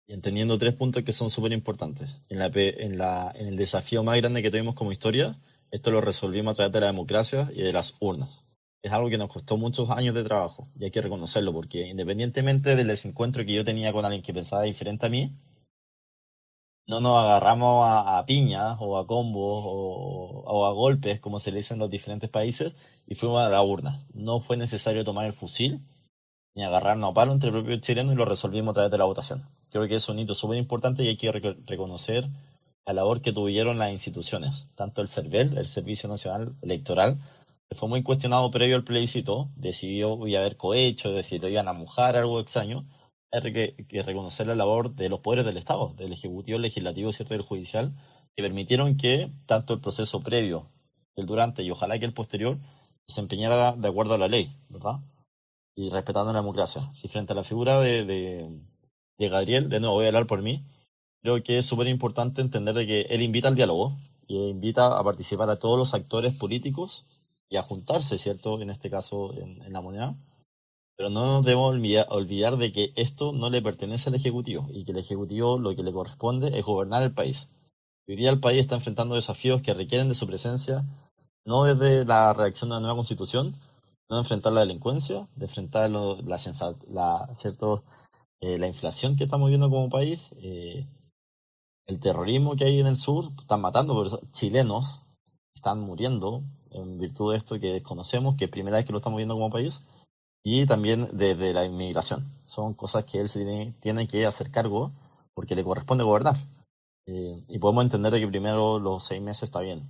[0.05, 2.21] y, entendiendo tres puntos que son súper importantes.
[2.29, 5.39] En, la, en, la, en el desafío más grande que tuvimos como historia,
[5.71, 8.45] esto lo resolvimos a través de la democracia y de las urnas
[8.83, 12.75] es algo que nos costó muchos años de trabajo y hay que reconocerlo porque independientemente
[12.75, 15.33] del desencuentro que yo tenía con alguien que pensaba diferente a mí,
[16.87, 21.73] no nos agarramos a, piñas o a combos o, a golpes, como se le dice
[21.73, 22.73] en los diferentes países,
[23.05, 23.99] y fuimos a la urna.
[24.13, 25.81] No fue necesario tomar el fusil
[26.55, 29.47] ni agarrarnos a palo entre propios chilenos y lo resolvimos a través de la votación.
[29.69, 32.27] Creo que es un hito súper importante y hay que reconocer
[32.85, 37.19] la labor que tuvieron las instituciones, tanto el CERVEL, el Servicio Nacional Electoral,
[37.69, 42.15] que fue muy cuestionado previo al plebiscito, decidió a haber cohecho, decidió iban a mojar
[42.15, 42.85] algo extraño,
[43.41, 47.33] que, reconocer la labor de los poderes del Estado, del Ejecutivo, Legislativo ¿cierto?
[47.33, 47.93] y el Judicial,
[48.35, 50.69] que permitieron que tanto el proceso previo,
[51.15, 52.59] el durante y ojalá que el posterior
[53.07, 54.99] se empeñara de acuerdo a la ley, ¿verdad?
[55.75, 56.81] Y respetando la democracia.
[57.03, 60.63] Y frente a la figura de, de, Gabriel, de nuevo voy a hablar por mí,
[61.21, 63.95] creo que es súper importante entender de que él invita al diálogo
[64.27, 67.03] y invita a participar a todos los actores políticos
[67.49, 68.61] y a juntarse, ¿cierto?
[68.61, 70.15] En este caso, en, la moneda.
[70.97, 71.75] Pero no nos debemos
[72.09, 75.83] olvidar, de que esto no le pertenece al Ejecutivo y que el Ejecutivo lo que
[75.83, 77.49] le corresponde es gobernar el país.
[78.07, 80.85] Hoy día el país está enfrentando desafíos que requieren de su presencia,
[81.45, 83.53] no desde la reacción a la nueva constitución,
[84.09, 86.15] no de enfrentar la delincuencia, de enfrentar la,
[86.89, 87.83] la, cierto,
[88.39, 90.87] eh, la inflación que estamos viendo como país, eh,
[91.85, 95.01] el terrorismo que hay en el sur, están matando chilenos,
[95.53, 99.17] están muriendo en virtud de esto que desconocemos, que es primera vez que lo estamos
[99.17, 99.81] viendo como país,
[100.49, 102.31] y también desde la inmigración.
[102.45, 104.93] Son cosas que él se tiene, que hacer cargo
[105.33, 106.37] porque le corresponde gobernar.
[107.05, 109.89] Eh, y podemos entender que primero los seis meses está bien.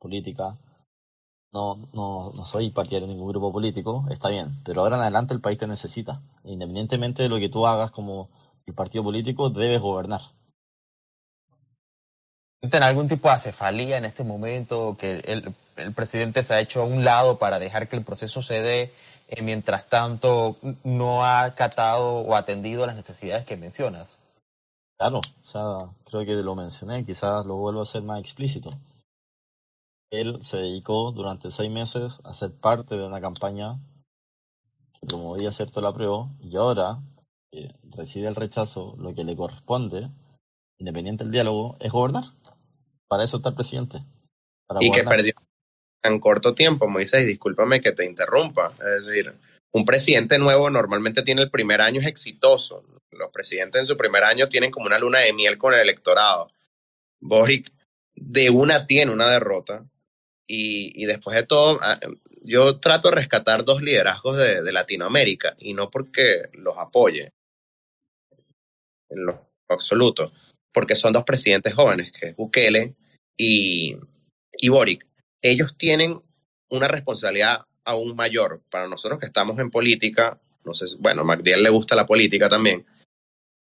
[0.00, 0.58] Política,
[1.52, 4.60] no, no, no soy partidario de ningún grupo político, está bien.
[4.64, 6.20] Pero ahora en adelante el país te necesita.
[6.42, 8.28] Independientemente de lo que tú hagas como
[8.66, 10.22] el partido político, debes gobernar
[12.60, 14.96] ¿Sienten algún tipo de acefalía en este momento?
[14.98, 18.42] Que el, el, presidente se ha hecho a un lado para dejar que el proceso
[18.42, 18.92] se dé,
[19.28, 24.18] eh, mientras tanto no ha acatado o atendido las necesidades que mencionas.
[24.98, 28.70] Claro, o sea, creo que lo mencioné, quizás lo vuelvo a ser más explícito.
[30.10, 33.80] Él se dedicó durante seis meses a ser parte de una campaña
[35.00, 37.00] que promovía cierto la prueba y ahora
[37.90, 40.10] recibe el rechazo, lo que le corresponde,
[40.78, 42.24] independiente del diálogo, es gobernar.
[43.08, 44.02] Para eso está el presidente.
[44.80, 45.34] y que perdió
[46.02, 48.72] en corto tiempo, Moisés, discúlpame que te interrumpa.
[48.78, 49.34] Es decir,
[49.72, 52.84] un presidente nuevo normalmente tiene el primer año es exitoso.
[53.10, 56.50] Los presidentes en su primer año tienen como una luna de miel con el electorado.
[57.20, 57.72] Boric
[58.14, 59.86] de una tiene una derrota.
[60.54, 61.98] Y, después de todo, ah,
[62.42, 67.32] yo trato de rescatar dos liderazgos de, de Latinoamérica y no porque los apoye
[69.08, 70.30] en lo absoluto,
[70.70, 72.96] porque son dos presidentes jóvenes, que es Bukele
[73.34, 73.96] y,
[74.58, 75.06] y Boric,
[75.42, 76.20] ellos tienen
[76.70, 78.62] una responsabilidad aún mayor.
[78.70, 82.86] Para nosotros que estamos en política, no sé, bueno, a le gusta la política también,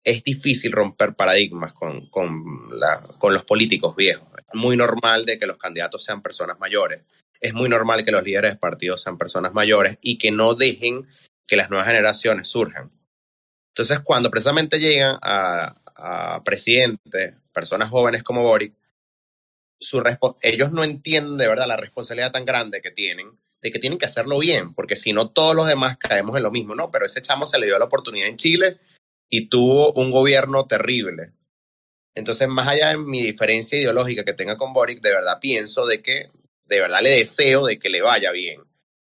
[0.04, 4.28] es difícil romper paradigmas con, con los políticos viejos.
[4.38, 7.02] Es muy normal de que los candidatos sean personas mayores.
[7.40, 11.08] Es muy normal que los líderes de partidos sean personas mayores y que no dejen
[11.48, 12.92] que las nuevas generaciones surjan.
[13.70, 18.74] Entonces, cuando precisamente llegan a, a presidentes, personas jóvenes como Boric,
[20.42, 24.06] ellos no entienden de verdad la responsabilidad tan grande que tienen de que tienen que
[24.06, 26.92] hacerlo bien, porque si no todos los demás caemos en lo mismo, ¿no?
[26.92, 28.78] Pero ese chamo se le dio la oportunidad en Chile
[29.30, 31.32] y tuvo un gobierno terrible.
[32.14, 36.02] Entonces, más allá de mi diferencia ideológica que tenga con Boric, de verdad pienso de
[36.02, 36.30] que,
[36.66, 38.62] de verdad le deseo de que le vaya bien.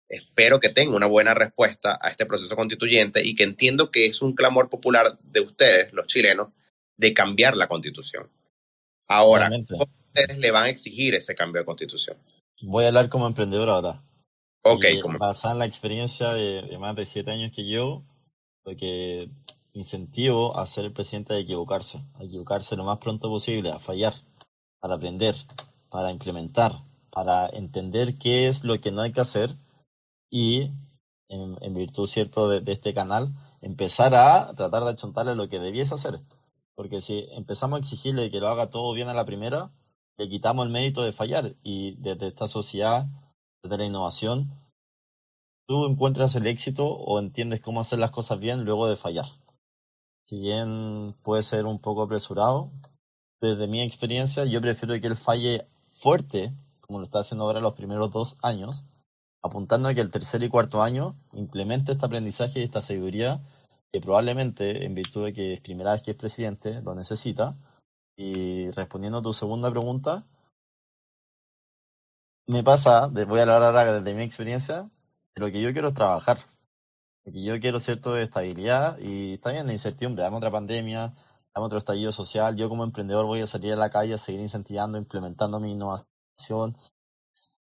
[0.09, 4.23] Espero que tenga una buena respuesta a este proceso constituyente y que entiendo que es
[4.23, 6.51] un clamor popular de ustedes, los chilenos,
[6.97, 8.31] de cambiar la constitución.
[9.09, 9.51] Ahora,
[10.17, 12.17] ustedes le van a exigir ese cambio de constitución?
[12.63, 14.03] Voy a hablar como emprendedor ahora.
[14.63, 15.19] Ok, como...
[15.19, 18.03] Basada en la experiencia de, más de siete años que yo,
[18.63, 19.31] porque
[19.73, 24.15] incentivo a ser el presidente a equivocarse, a equivocarse lo más pronto posible, a fallar,
[24.81, 25.37] para aprender,
[25.91, 26.73] para implementar,
[27.11, 29.55] para entender qué es lo que no hay que hacer
[30.31, 30.71] y,
[31.29, 36.21] en, virtud cierto de, este canal, empezar a tratar de achontarle lo que debiese hacer.
[36.75, 39.71] Porque si empezamos a exigirle que lo haga todo bien a la primera,
[40.19, 43.07] le quitamos el mérito de fallar y desde esta sociedad,
[43.63, 44.51] desde la innovación,
[45.67, 49.27] tú encuentras el éxito o entiendes cómo hacer las cosas bien luego de fallar.
[50.27, 52.73] Si bien puede ser un poco apresurado,
[53.41, 57.75] desde mi experiencia yo prefiero que él falle fuerte, como lo está haciendo ahora los
[57.75, 58.85] primeros dos años,
[59.43, 63.45] apuntando a que el tercer y cuarto año implemente este aprendizaje y esta sabiduría
[63.93, 67.57] que probablemente, en virtud de que es primera vez que es presidente, lo necesita,
[68.17, 70.27] y respondiendo a tu segunda pregunta,
[72.47, 74.89] me pasa, voy a hablar desde mi experiencia,
[75.35, 76.39] de lo que yo quiero es trabajar.
[77.25, 81.15] Que yo quiero cierto de estabilidad y está bien la incertidumbre, dame otra pandemia,
[81.53, 82.57] dame otro estallido social.
[82.57, 86.77] Yo como emprendedor voy a salir a la calle a seguir incentivando, implementando mi innovación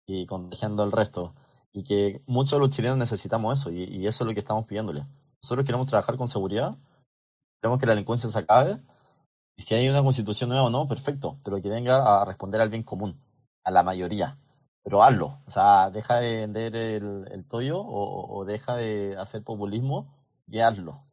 [0.07, 1.35] y contagiando al resto.
[1.71, 4.65] Y que muchos de los chilenos necesitamos eso y, y eso es lo que estamos
[4.65, 5.05] pidiéndole.
[5.43, 6.75] Nosotros queremos trabajar con seguridad,
[7.61, 8.81] queremos que la delincuencia se acabe,
[9.61, 12.83] si hay una constitución nueva o no, perfecto, pero que venga a responder al bien
[12.83, 13.19] común,
[13.63, 14.37] a la mayoría.
[14.83, 19.43] Pero hazlo, o sea, deja de vender el, el toyo o, o, deja de hacer
[19.43, 20.13] populismo
[20.47, 21.03] y hazlo.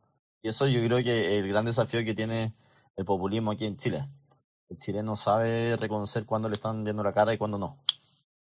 [0.42, 2.54] Y eso yo creo que el gran desafío que tiene
[2.96, 4.08] el populismo aquí en Chile.
[4.70, 7.78] El chileno sabe reconocer cuándo le están viendo la cara y cuándo no.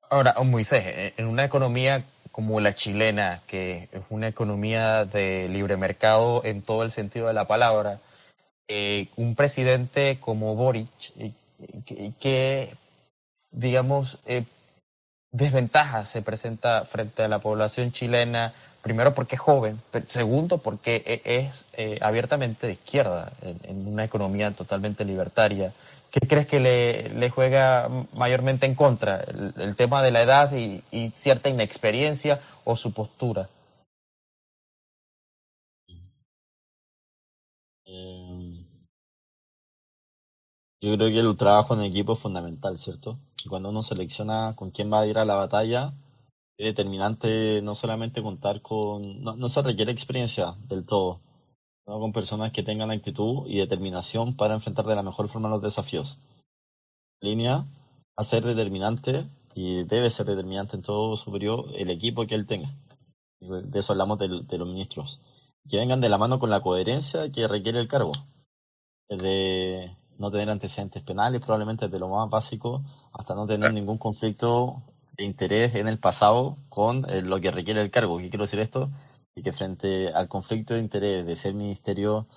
[0.10, 5.50] Ahora, oh, Moisés, eh, en una economía como la chilena, que es una economía de
[5.50, 8.00] libre mercado en todo el sentido de la palabra,
[8.67, 11.32] eh, un presidente como Boric, eh,
[12.19, 12.75] ¿qué,
[13.51, 14.19] digamos,
[15.32, 18.53] desventajas se presenta frente a la población chilena?
[18.82, 21.65] Primero porque es joven, segundo porque e, es
[22.01, 25.73] abiertamente de izquierda, en una economía totalmente libertaria.
[26.12, 29.23] ¿Qué crees que le, juega mayormente en contra?
[29.58, 33.49] ¿El, tema de la edad y, cierta inexperiencia o su postura?
[40.88, 43.19] Yo creo que el trabajo en equipo es fundamental, ¿cierto?
[43.43, 45.93] Y cuando uno selecciona con quién va a ir a la batalla,
[46.58, 49.23] es determinante no solamente contar con...
[49.23, 51.21] No, no se requiere experiencia del todo,
[51.86, 56.17] con personas que tengan actitud y determinación para enfrentar de la mejor forma los desafíos.
[57.21, 57.65] Línea
[58.15, 62.76] a ser determinante y debe ser determinante en todo superior el equipo que él tenga.
[63.39, 65.21] De eso hablamos de, los ministros.
[65.69, 68.12] Que vengan de la mano con la coherencia que requiere el cargo.
[69.10, 74.82] De no tener antecedentes penales, probablemente desde lo más básico, hasta no tener ningún conflicto
[75.17, 78.17] de interés en el pasado con eh, lo que requiere el cargo.
[78.17, 78.89] ¿Qué quiero decir esto?
[79.38, 82.27] y que frente al conflicto de interés de ser ministerio,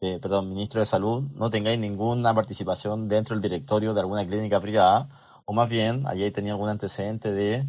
[0.00, 4.58] eh, perdón, ministro de salud, no tengáis ninguna participación dentro del directorio de alguna clínica
[4.58, 7.66] privada, o más bien hayáis tenido algún antecedente de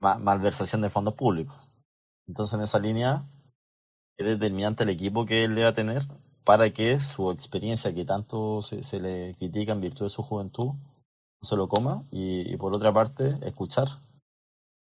[0.00, 1.54] malversación de fondos públicos.
[2.26, 3.24] Entonces, en esa línea,
[4.16, 6.06] es determinante el equipo que él deba tener
[6.50, 10.66] para que su experiencia, que tanto se, se le critica en virtud de su juventud,
[10.66, 13.88] no se lo coma, y, y por otra parte, escuchar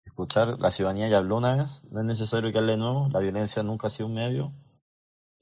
[0.06, 3.64] escuchar, la ciudadanía ya habló una vez, no es necesario que hable nuevo, la violencia
[3.64, 4.52] nunca ha sido un medio.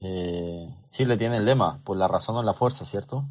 [0.00, 3.24] Eh, Chile tiene el lema, por la razón o la fuerza, ¿cierto?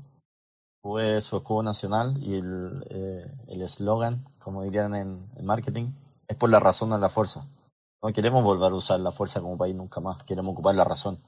[0.81, 5.91] Fue su escudo nacional y el eslogan, eh, como dirían en, marketing,
[6.27, 7.47] es por la razón o la fuerza.
[8.01, 11.19] No queremos volver a usar la fuerza como país nunca más, queremos ocupar la razón.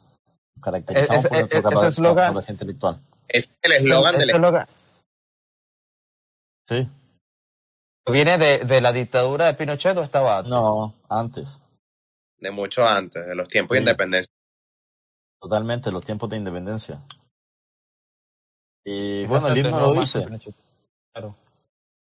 [0.61, 3.01] Caracterizamos por nuestra capacidad intelectual.
[3.27, 4.67] Es el eslogan del...
[6.67, 6.89] Sí.
[8.11, 10.49] ¿Viene de, de, la dictadura de Pinochet o estaba antes?
[10.49, 11.61] No, antes.
[12.39, 14.31] De mucho antes, de los tiempos de independencia.
[15.39, 17.01] Totalmente, los tiempos de independencia.
[18.83, 20.25] Y bueno, el himno lo dice.
[21.11, 21.35] Claro.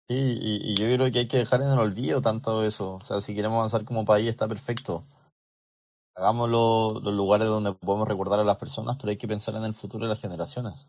[0.07, 2.95] Sí, y, y, yo creo que hay que dejar en el olvido tanto eso.
[2.95, 5.03] O sea, si queremos avanzar como país está perfecto.
[6.17, 9.73] Hagámoslo los lugares donde podemos recordar a las personas, pero hay que pensar en el
[9.73, 10.88] futuro de las generaciones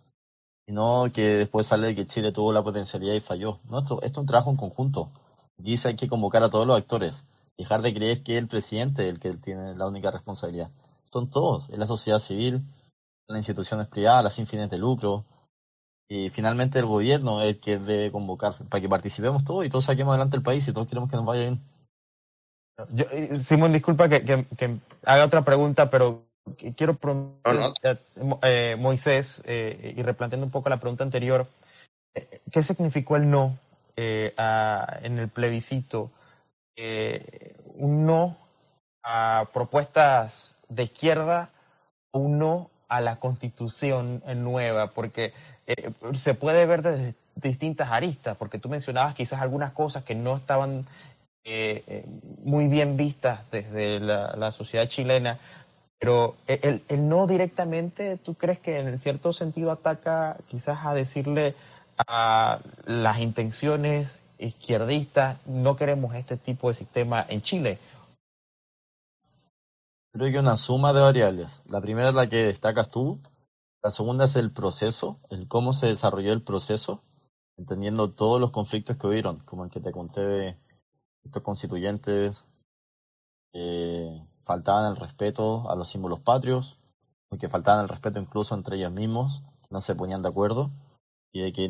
[0.69, 3.59] y no que después sale de que Chile tuvo la potencialidad y falló.
[3.71, 5.11] No, esto, es un trabajo en conjunto.
[5.57, 7.25] Dice hay que convocar a todos los actores,
[7.57, 10.71] dejar de creer que el presidente es el que tiene la única responsabilidad.
[11.05, 12.63] Son todos, es la sociedad civil,
[13.29, 15.25] las instituciones privadas, las sin fines de lucro,
[16.07, 19.87] y finalmente el gobierno es el que debe convocar para que participemos todos y todos
[19.87, 21.63] saquemos adelante el país y todos queremos que nos vaya bien.
[22.91, 26.23] Yo, eh, Simón, disculpa que, que haga otra pregunta, pero
[26.77, 28.01] quiero preguntar,
[28.43, 31.47] eh, Moisés, eh, y replanteando un poco la pregunta anterior,
[32.53, 33.59] ¿qué significó el no
[33.97, 36.11] en el plebiscito?
[37.75, 38.37] ¿Un no
[39.03, 41.51] a propuestas de izquierda
[42.13, 44.93] o un no a la constitución nueva?
[44.93, 45.33] Porque
[46.15, 50.87] se puede ver desde distintas aristas, porque tú mencionabas quizás algunas cosas que no estaban
[52.45, 55.39] muy bien vistas desde la, sociedad chilena,
[55.99, 60.95] pero e, el, el, no directamente, ¿tú crees que en cierto sentido ataca quizás a
[60.95, 61.55] decirle
[62.07, 67.79] a las intenciones izquierdistas, no queremos este tipo de sistema en Chile?
[70.13, 71.63] Creo que una suma de variables.
[71.67, 73.21] La primera es la que destacas tú,
[73.83, 77.03] la segunda es el proceso, el cómo se desarrolló el proceso,
[77.57, 80.57] entendiendo todos los conflictos que hubieron, como el que te conté de
[81.25, 82.47] estos constituyentes,
[83.53, 86.79] eh, faltaban el respeto a los símbolos patrios,
[87.39, 90.71] que faltaban el respeto incluso entre ellos mismos, no se ponían de acuerdo,
[91.33, 91.69] y de que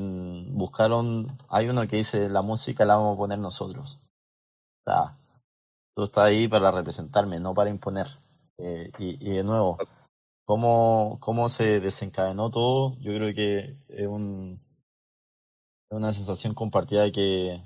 [0.53, 3.99] buscaron, hay uno que dice, la música la vamos a poner nosotros.
[4.87, 5.19] O sea,
[5.97, 8.07] tú estás ahí para representarme, no para imponer.
[8.59, 9.79] Eh, y, de nuevo,
[10.45, 12.97] ¿cómo, ¿cómo se desencadenó todo?
[12.99, 14.61] Yo creo que es un,
[15.91, 17.65] una sensación compartida de que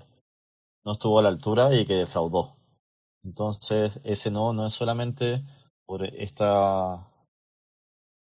[0.85, 2.57] no estuvo a la altura y que defraudó.
[3.25, 5.45] Entonces, ese no no es solamente
[5.87, 7.09] por esta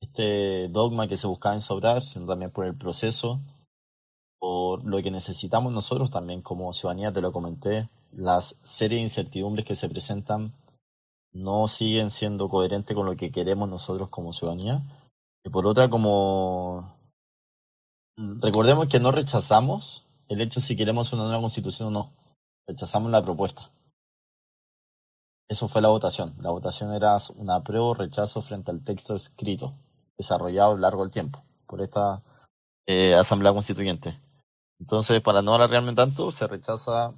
[0.02, 3.42] este dogma que se buscaba instaurar, sino también por el proceso,
[4.40, 9.66] por lo que necesitamos nosotros también como ciudadanía, te lo comenté, las series de incertidumbres
[9.66, 10.54] que se presentan
[11.34, 14.84] no siguen siendo coherentes con lo que queremos nosotros como ciudadanía.
[15.44, 16.96] Y por otra, como
[18.18, 22.14] recordemos que no rechazamos el hecho si queremos una nueva constitución o no,
[22.68, 23.72] rechazamos la propuesta.
[25.50, 26.36] Eso fue la votación.
[26.40, 29.74] La votación era un apruebo o rechazo frente al texto escrito,
[30.18, 32.22] desarrollado a lo largo del tiempo por esta
[32.86, 34.20] eh, Asamblea Constituyente.
[34.80, 37.14] Entonces, para no alargarme tanto, se rechaza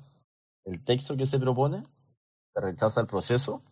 [0.65, 1.83] el texto que se propone,
[2.53, 3.63] se rechaza el proceso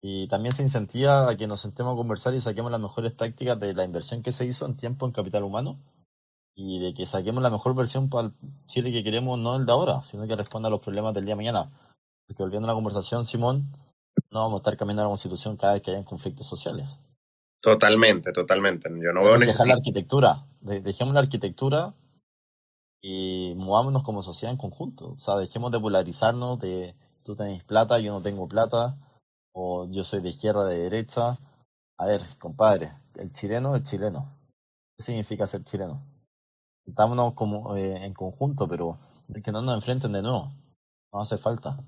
[0.00, 3.58] y también se incentiva a que nos sentemos a conversar y saquemos las mejores prácticas
[3.58, 5.78] de la inversión que se hizo en tiempo en capital humano
[6.60, 8.34] y de que saquemos la mejor versión para el
[8.66, 11.34] Chile que queremos, no el de ahora, sino que responda a los problemas del día
[11.34, 11.70] de mañana.
[12.26, 13.70] Porque volviendo a la conversación, Simón,
[14.32, 17.00] no vamos a estar cambiando la constitución cada vez que hayan conflictos sociales.
[17.62, 18.90] Totalmente, totalmente.
[18.90, 19.66] Yo no veo necesidad.
[19.66, 21.94] la arquitectura, dejemos la arquitectura
[23.00, 25.12] y movámonos como sociedad en conjunto.
[25.12, 28.96] O sea, dejemos de polarizarnos de tú tenés plata, yo no tengo plata,
[29.52, 31.38] o yo soy de izquierda, de derecha.
[31.98, 34.28] A ver, compadre, el chileno es chileno.
[34.96, 36.17] ¿Qué significa ser chileno?
[36.88, 38.98] Estámonos como eh, en conjunto, pero
[39.44, 40.52] que no nos enfrenten de nuevo.
[41.12, 41.78] No hace falta.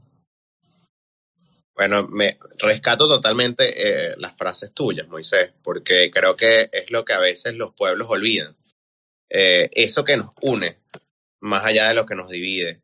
[1.80, 7.14] Bueno, me rescato totalmente eh, las frases tuyas, Moisés, porque creo que es lo que
[7.14, 8.54] a veces los pueblos olvidan.
[9.30, 10.78] Eh, eso que nos une,
[11.40, 12.82] más allá de lo que nos divide.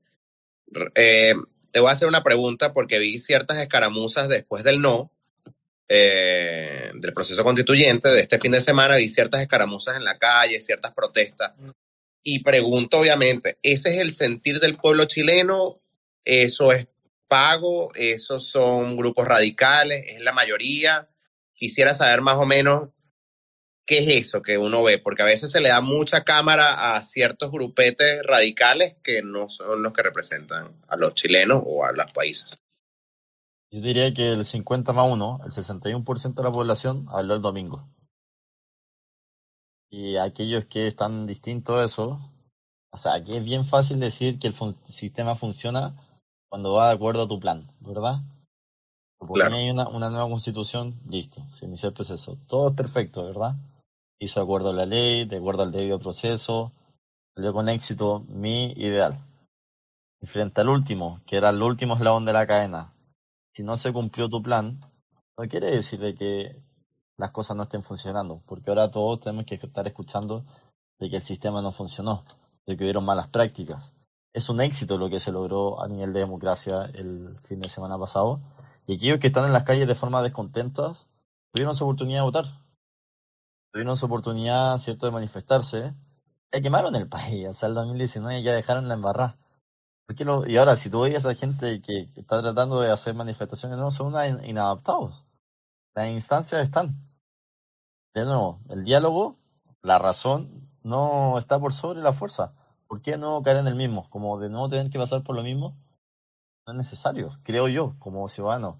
[0.94, 1.34] Eh,
[1.72, 5.12] te voy a hacer una pregunta porque vi ciertas escaramuzas después del no,
[5.88, 10.94] del proceso constituyente de este fin de semana, vi ciertas escaramuzas en la calle, ciertas
[10.94, 11.52] protestas.
[12.28, 15.80] Y pregunto, obviamente, ¿ese es el sentir del pueblo chileno?
[16.24, 16.88] ¿Eso es
[17.28, 21.08] pago, esos son grupos radicales, es la mayoría.
[21.54, 22.88] Quisiera saber más o menos
[23.84, 27.04] qué es eso que uno ve, porque a veces se le da mucha cámara a
[27.04, 32.10] ciertos grupetes radicales que no son los que representan a los chilenos o a los
[32.10, 32.58] países.
[33.70, 37.88] Yo diría que el 50 más 1, el 61% de la población habló el domingo.
[39.90, 42.20] Y aquellos que están distintos a eso,
[42.92, 45.94] o sea, aquí es bien fácil decir que el sistema funciona
[46.48, 48.20] cuando va de acuerdo a tu plan, ¿verdad?
[49.18, 52.36] Porque hay una, una nueva constitución, listo, se inició el proceso.
[52.46, 53.56] Todo es perfecto, ¿verdad?
[54.18, 56.72] Hizo acuerdo a la ley, de acuerdo al debido proceso,
[57.34, 59.18] salió con éxito mi ideal.
[60.20, 62.94] Y frente al último, que era el último eslabón de la cadena,
[63.54, 64.80] si no se cumplió tu plan,
[65.38, 66.62] no quiere decir de que
[67.18, 70.44] las cosas no estén funcionando, porque ahora todos tenemos que estar escuchando
[70.98, 72.24] de que el sistema no funcionó,
[72.66, 73.94] de que hubieron malas prácticas,
[74.36, 77.98] es un éxito lo que se logró a nivel de democracia el fin de semana
[77.98, 78.42] pasado.
[78.86, 81.08] Y aquellos que están en las calles de forma descontentas
[81.54, 82.44] tuvieron su oportunidad de votar.
[83.72, 85.94] Tuvieron su oportunidad, ¿cierto?, de manifestarse.
[86.52, 87.46] Y quemaron el país.
[87.46, 89.38] Hasta el 2019 ya dejaron la embarrada.
[90.18, 93.78] Lo, y ahora, si tú veías a esa gente que, está tratando de hacer manifestaciones,
[93.78, 94.12] no, son
[94.44, 95.24] inadaptados.
[95.96, 96.94] Las instancias están.
[98.14, 99.38] De nuevo, el diálogo,
[99.80, 102.52] la razón, no está por sobre la fuerza.
[102.86, 104.10] ¿Por qué no caer en el mismo?
[104.10, 105.74] Como de no tener que pasar por lo mismo.
[106.66, 108.78] No es necesario, creo yo, como ciudadano.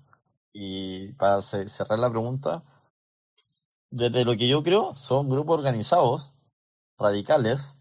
[0.52, 2.62] Y para cerrar la pregunta,
[3.90, 6.34] desde lo que yo creo, son grupos organizados,
[6.98, 7.76] radicales,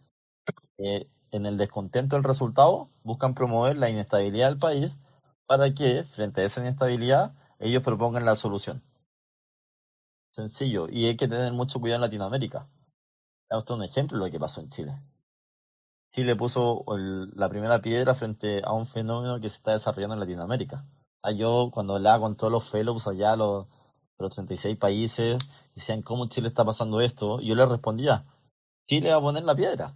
[0.78, 4.98] que en el descontento del resultado buscan promover la inestabilidad del país
[5.46, 8.82] para que, frente a esa inestabilidad, ellos propongan la solución.
[10.36, 10.90] Sencillo.
[10.90, 12.68] Y hay que tener mucho cuidado en Latinoamérica.
[13.50, 15.02] Esto es un ejemplo de lo que pasó en Chile.
[16.12, 16.84] Chile puso
[17.36, 20.86] la primera piedra frente a un fenómeno que se está desarrollando en Latinoamérica.
[21.24, 23.68] Ah, yo cuando hablaba con todos los fellows allá, los,
[24.18, 25.38] los 36 países,
[25.74, 27.40] decían, ¿cómo Chile está pasando esto?
[27.40, 28.26] Y yo les respondía,
[28.90, 29.96] Chile va a poner la piedra.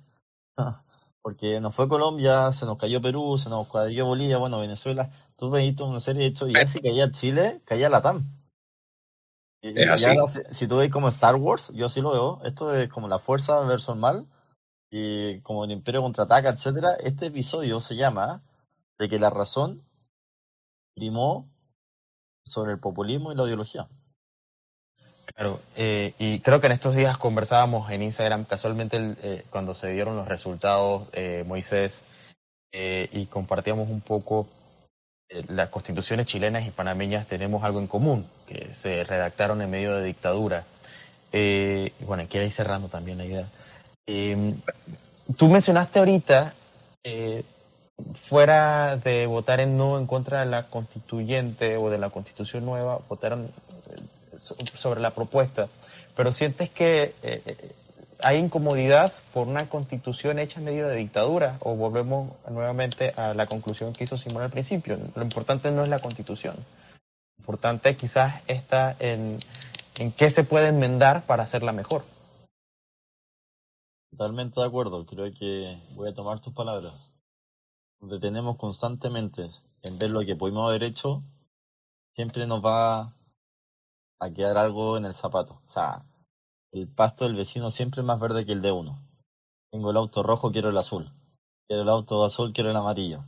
[1.21, 5.11] Porque nos fue Colombia, se nos cayó Perú, se nos cayó Bolivia, bueno, Venezuela.
[5.35, 8.01] Tú veíste una serie de hechos y así caía Chile, caía la
[9.61, 10.07] Y, así.
[10.51, 13.59] si, tú veis como Star Wars, yo sí lo veo, esto es como la fuerza
[13.61, 14.27] versus el mal,
[14.89, 18.41] y como el Imperio contraataca, etcétera, este episodio se llama
[18.97, 19.83] de que la razón
[20.95, 21.49] primó
[22.45, 23.87] sobre el populismo y la ideología.
[25.35, 29.91] Claro, eh, y creo que en estos días conversábamos en Instagram casualmente eh, cuando se
[29.91, 32.01] dieron los resultados, eh, Moisés,
[32.71, 34.47] y compartíamos un poco
[35.47, 40.03] las constituciones chilenas y panameñas tenemos algo en común, que se redactaron en medio de
[40.03, 40.65] dictadura.
[41.31, 43.45] y bueno, quiero ir cerrando también la idea.
[44.07, 44.55] Eh,
[45.37, 46.53] tú mencionaste ahorita,
[47.03, 47.43] eh,
[48.27, 52.99] fuera de votar en no en contra de la constituyente o de la constitución nueva,
[53.07, 53.51] votaron,
[54.35, 55.67] sobre la propuesta,
[56.15, 57.73] pero sientes que eh,
[58.21, 63.45] hay incomodidad por una constitución hecha en medio de dictadura o volvemos nuevamente a la
[63.45, 64.97] conclusión que hizo Simón al principio.
[65.15, 66.55] Lo importante no es la constitución.
[66.55, 69.39] Lo importante quizás está en,
[70.17, 72.03] qué se puede enmendar para hacerla mejor.
[74.11, 75.05] Totalmente de acuerdo.
[75.05, 76.93] Creo que voy a tomar tus palabras.
[78.01, 79.49] Donde tenemos constantemente
[79.83, 81.23] en ver lo que pudimos haber hecho,
[82.15, 83.13] siempre nos va
[84.19, 85.61] a quedar algo en el zapato.
[85.65, 86.03] O sea,
[86.71, 89.01] el pasto del vecino siempre es más verde que el de uno.
[89.71, 91.11] Tengo el auto rojo, quiero el azul.
[91.67, 93.23] Quiero el auto azul, quiero el amarillo.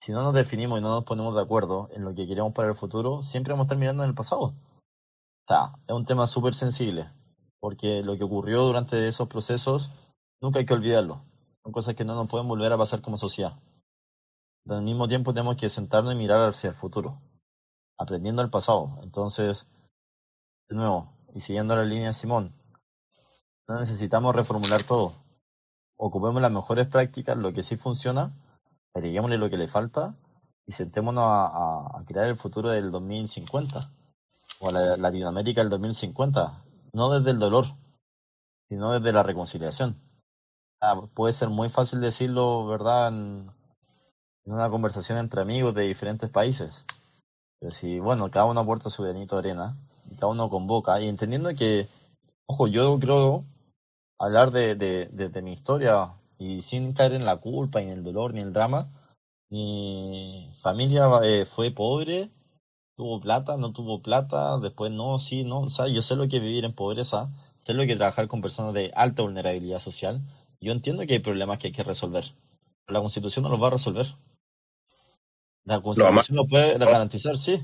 [0.00, 2.68] Si no nos definimos y no nos ponemos de acuerdo en lo que queremos para
[2.68, 4.42] el futuro, siempre vamos a estar mirando en el pasado.
[4.42, 4.54] O
[5.48, 7.10] sea, es un tema súper sensible,
[7.60, 9.90] porque lo que ocurrió durante esos procesos,
[10.40, 11.22] nunca hay que olvidarlo.
[11.62, 13.58] Son cosas que no nos pueden volver a pasar como sociedad.
[14.64, 17.20] Pero al mismo tiempo tenemos que sentarnos y mirar hacia el futuro,
[17.98, 18.98] aprendiendo el pasado.
[19.02, 19.66] Entonces,
[20.68, 22.52] de nuevo, y siguiendo la línea de Simón,
[23.68, 25.12] no necesitamos reformular todo.
[25.96, 28.32] Ocupemos las mejores prácticas, lo que sí funciona,
[28.94, 30.14] agreguémosle lo que le falta
[30.66, 33.90] y sentémonos a, crear el futuro del 2050
[34.60, 36.64] o la Latinoamérica del 2050.
[36.92, 37.66] No desde el dolor,
[38.68, 40.00] sino desde la reconciliación.
[40.80, 43.08] Ah, puede ser muy fácil decirlo, ¿verdad?
[43.08, 43.50] En,
[44.44, 46.84] en, una conversación entre amigos de diferentes países.
[47.58, 49.76] Pero si, bueno, cada uno aporta su granito de arena,
[50.10, 51.88] y cada uno convoca, y entendiendo que,
[52.46, 53.44] ojo, yo creo
[54.18, 58.04] hablar de, de, de, mi historia y sin caer en la culpa, ni en el
[58.04, 58.90] dolor, ni el drama.
[59.50, 62.30] Mi familia eh, fue pobre,
[62.96, 65.60] tuvo plata, no tuvo plata, después no, sí, no.
[65.60, 68.28] O sea, yo sé lo que es vivir en pobreza, sé lo que es trabajar
[68.28, 70.22] con personas de alta vulnerabilidad social.
[70.60, 72.24] Yo entiendo que hay problemas que hay que resolver.
[72.86, 74.06] Pero la Constitución no los va a resolver.
[75.64, 77.62] La Constitución lo puede garantizar, sí.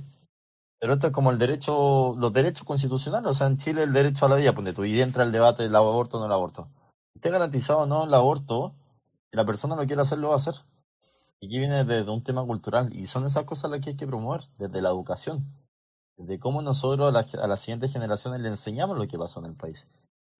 [0.82, 4.26] Pero esto es como el derecho, los derechos constitucionales, o sea, en Chile el derecho
[4.26, 6.66] a la vida, pues tú, y entra el debate del aborto o no el aborto.
[7.14, 8.74] Esté garantizado o no el aborto,
[9.30, 10.56] si la persona no quiere hacerlo, va a hacer.
[11.38, 14.08] Y aquí viene desde un tema cultural, y son esas cosas las que hay que
[14.08, 15.46] promover, desde la educación,
[16.16, 19.86] desde cómo nosotros a, las siguientes generaciones le enseñamos lo que pasó en el país.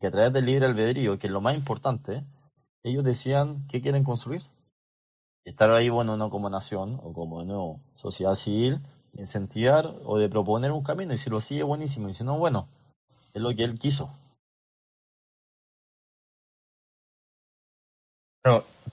[0.01, 2.24] Que a través del libre albedrío, que es lo más importante,
[2.82, 4.43] ellos decían qué quieren construir.
[5.45, 8.82] estar ahí, bueno, no como nación o como no, sociedad civil,
[9.15, 12.69] incentivar o de proponer un camino y si lo sigue buenísimo y si no, bueno,
[13.35, 14.11] es lo que él quiso.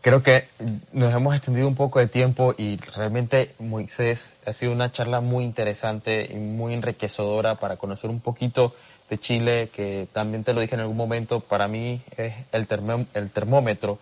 [0.02, 0.48] Creo que
[0.94, 5.44] nos hemos extendido un poco de tiempo y realmente Moisés ha sido una charla muy
[5.44, 8.74] interesante y muy enriquecedora para conocer un poquito
[9.10, 12.68] de Chile, que también te lo dije en algún momento, para mí es el,
[13.14, 14.00] el termómetro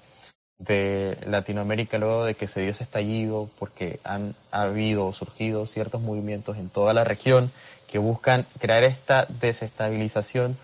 [0.60, 6.58] de Latinoamérica luego de que se dio ese estallido, porque han habido surgido ciertos movimientos
[6.58, 7.52] en toda la región
[7.88, 10.58] que buscan crear esta desestabilización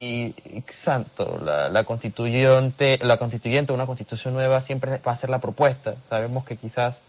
[0.00, 0.34] y,
[0.68, 5.96] santo, la, constituyente, la constituyente, una constitución nueva siempre va a ser la propuesta.
[6.02, 7.02] Sabemos que quizás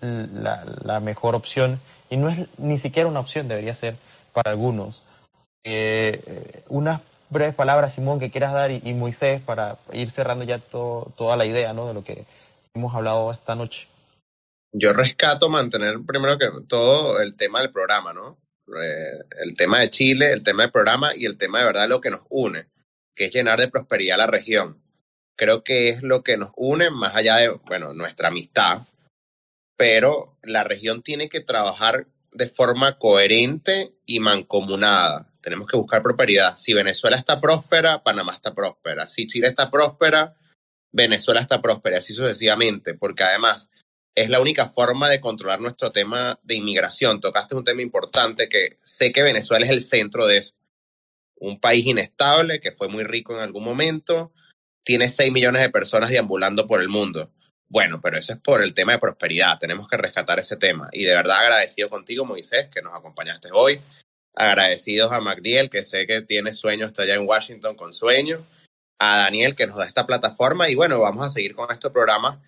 [0.00, 3.96] la, mejor opción, y no es ni siquiera una opción, debería ser
[4.32, 5.02] para algunos,
[5.64, 7.02] eh, unas
[7.34, 11.74] breves palabras, Simón, que quieras dar y, Moisés para ir cerrando ya toda la idea
[11.74, 11.86] ¿no?
[11.86, 12.24] de lo que
[12.72, 13.86] hemos hablado esta noche.
[14.72, 18.38] Yo rescato mantener primero que todo el tema del programa, ¿no?
[18.68, 22.00] Eh, el tema de Chile, el tema del programa y el tema de verdad lo
[22.00, 22.66] que nos une,
[23.14, 24.82] que es llenar de prosperidad la región.
[25.36, 28.82] Creo que es lo que nos une más allá de, bueno, nuestra amistad,
[29.76, 36.56] pero la región tiene que trabajar de forma coherente y mancomunada tenemos que buscar prosperidad.
[36.56, 39.06] Si Venezuela está próspera, Panamá está próspera.
[39.08, 40.34] Si Chile está próspera,
[40.90, 43.68] Venezuela está próspera, así sucesivamente, porque además
[44.14, 47.20] es la única forma de controlar nuestro tema de inmigración.
[47.20, 50.54] Tocaste un tema importante que sé que Venezuela es el centro de eso.
[51.36, 54.32] Un país inestable que fue muy rico en algún momento,
[54.82, 57.32] tiene 6 millones de personas deambulando por el mundo.
[57.68, 59.58] Bueno, pero eso es por el tema de prosperidad.
[59.58, 60.88] Tenemos que rescatar ese tema.
[60.92, 63.78] Y de verdad agradecido contigo, Moisés, que nos acompañaste hoy
[64.34, 68.44] agradecidos a MacDiel, que sé que tiene sueño, está allá en Washington con sueño,
[68.98, 72.42] a Daniel, que nos da esta plataforma, y bueno, vamos a seguir con este programa,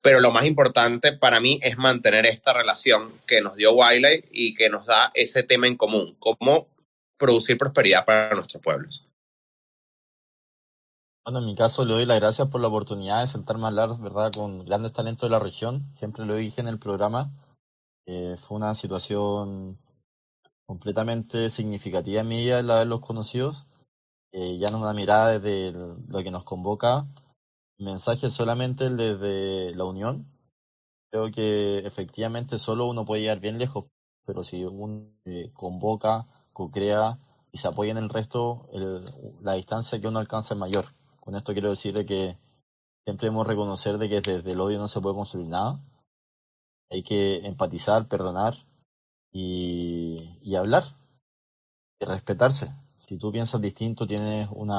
[0.00, 4.54] pero lo más importante para mí es mantener esta relación que nos dio Wiley y
[4.54, 6.68] que nos da ese tema en común, cómo
[7.18, 9.04] producir prosperidad para nuestros pueblos.
[11.24, 13.90] Bueno, en mi caso le doy las gracias por la oportunidad de sentarme a hablar,
[14.00, 15.86] ¿verdad?, con grandes talentos de la región.
[15.92, 17.30] Siempre lo dije en el programa.
[18.06, 19.78] Eh, fue una situación
[20.68, 23.66] completamente significativa en mi vida el haberlos conocidos.
[24.32, 27.06] Eh, ya no una mirada desde lo que nos convoca,
[27.78, 30.30] mensaje solamente desde la unión.
[31.10, 33.86] Creo que efectivamente solo uno puede llegar bien lejos,
[34.26, 37.18] pero si uno eh, convoca, co-crea
[37.50, 38.68] y se apoya en el resto,
[39.40, 40.84] la distancia que uno alcanza es mayor.
[41.18, 42.36] Con esto quiero decir que
[43.06, 45.80] siempre debemos reconocer de que desde el odio no se puede construir nada.
[46.90, 48.68] Hay que empatizar, perdonar
[49.32, 50.84] y, hablar
[52.00, 52.74] y respetarse.
[52.96, 54.72] Si tú piensas distinto, tienes un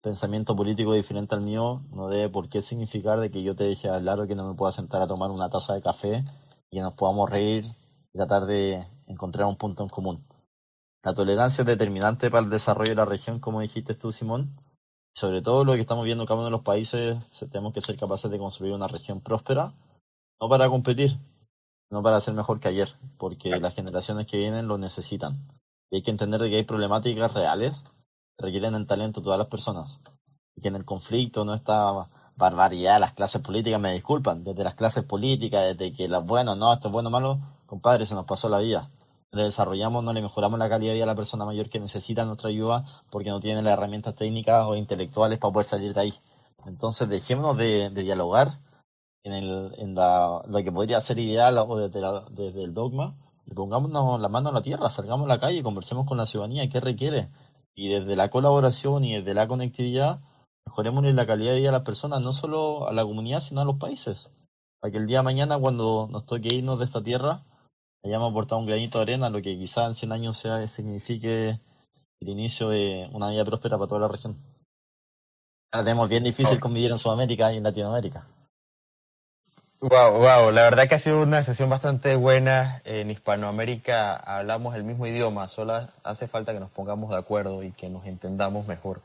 [0.00, 3.88] pensamiento político diferente al mío, no debe por qué significar de que yo te deje
[3.88, 6.24] hablar o que no me pueda sentar a tomar una taza de café
[6.70, 7.66] y que nos podamos reír
[8.12, 10.24] y tratar de encontrar un punto en común.
[11.04, 14.56] La tolerancia es determinante para el desarrollo de la región, como dijiste tú, Simón.
[15.14, 17.96] Sobre todo lo que estamos viendo en cada uno de los países, tenemos que ser
[17.96, 19.74] capaces de construir una región próspera,
[20.40, 21.18] no para competir,
[21.92, 25.46] no para ser mejor que ayer, porque las generaciones que vienen lo necesitan.
[25.90, 27.84] Y hay que entender que hay problemáticas reales
[28.36, 30.00] que requieren el talento de todas las personas.
[30.56, 34.74] Y que en el conflicto no está barbaridad, las clases políticas me disculpan, desde las
[34.74, 38.24] clases políticas, desde que las buenas, no, esto es bueno o malo, compadre, se nos
[38.24, 38.90] pasó la vida
[39.32, 42.24] le desarrollamos, no le mejoramos la calidad de vida a la persona mayor que necesita
[42.26, 46.14] nuestra ayuda porque no tiene las herramientas técnicas o intelectuales para poder salir de ahí.
[46.66, 48.58] Entonces dejémonos de, dialogar
[49.24, 52.00] en, el, en la, lo que podría ser ideal o desde,
[52.30, 53.16] desde el dogma
[53.46, 56.68] y pongámonos la mano a la tierra, salgamos a la calle conversemos con la ciudadanía,
[56.68, 57.28] qué requiere.
[57.74, 60.20] Y desde la colaboración y desde la conectividad,
[60.66, 63.64] mejoremos la calidad de vida a las personas, no solo a la comunidad, sino a
[63.64, 64.30] los países.
[64.80, 67.44] Para que el día de mañana, cuando nos toque irnos de esta tierra,
[68.04, 71.60] hayamos aportado un granito de arena, lo que quizás en 100 años sea, signifique
[72.20, 74.36] el inicio de una vida próspera para toda la región.
[75.72, 78.26] Ahora tenemos bien difícil convivir en Sudamérica y en Latinoamérica.
[79.82, 82.80] Wow, wow, la verdad que ha sido una sesión bastante buena.
[82.84, 87.72] En Hispanoamérica hablamos el mismo idioma, solo hace falta que nos pongamos de acuerdo y
[87.72, 89.00] que nos entendamos mejor.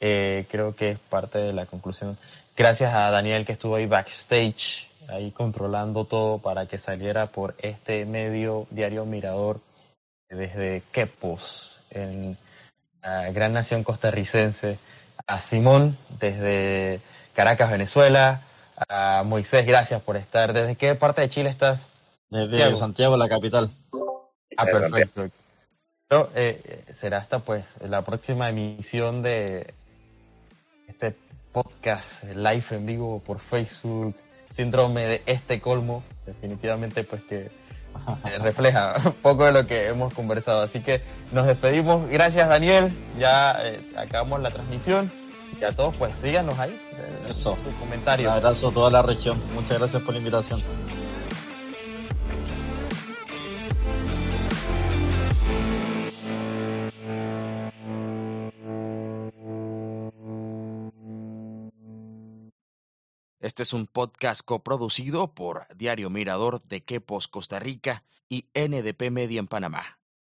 [0.00, 2.16] Eh, creo que es parte de la conclusión.
[2.56, 8.06] Gracias a Daniel que estuvo ahí backstage ahí controlando todo para que saliera por este
[8.06, 9.60] medio diario Mirador
[10.30, 12.38] desde Quepos, en
[13.02, 14.78] la gran nación costarricense,
[15.26, 17.00] a Simón desde
[17.34, 18.40] Caracas, Venezuela,
[18.88, 20.52] a Moisés, gracias por estar.
[20.52, 21.88] ¿Desde qué parte de Chile estás?
[22.30, 23.70] Desde Santiago, la capital.
[24.56, 25.28] Ah, perfecto.
[26.08, 29.74] Pero, eh, será hasta pues la próxima emisión de
[30.88, 31.14] este
[31.52, 34.16] podcast live en vivo por Facebook,
[34.50, 37.50] síndrome de este colmo, definitivamente pues que
[38.26, 40.62] eh, refleja un poco de lo que hemos conversado.
[40.62, 41.00] Así que
[41.32, 42.08] nos despedimos.
[42.08, 45.10] Gracias Daniel, ya eh, acabamos la transmisión.
[45.60, 46.72] Y a todos pues síganos ahí.
[46.72, 47.56] Eh, Eso.
[47.56, 48.28] Su comentario.
[48.28, 49.40] Un abrazo a toda la región.
[49.54, 50.60] Muchas gracias por la invitación.
[63.40, 69.38] Este es un podcast coproducido por Diario Mirador de Quepos, Costa Rica y NDP Media
[69.38, 69.98] en Panamá.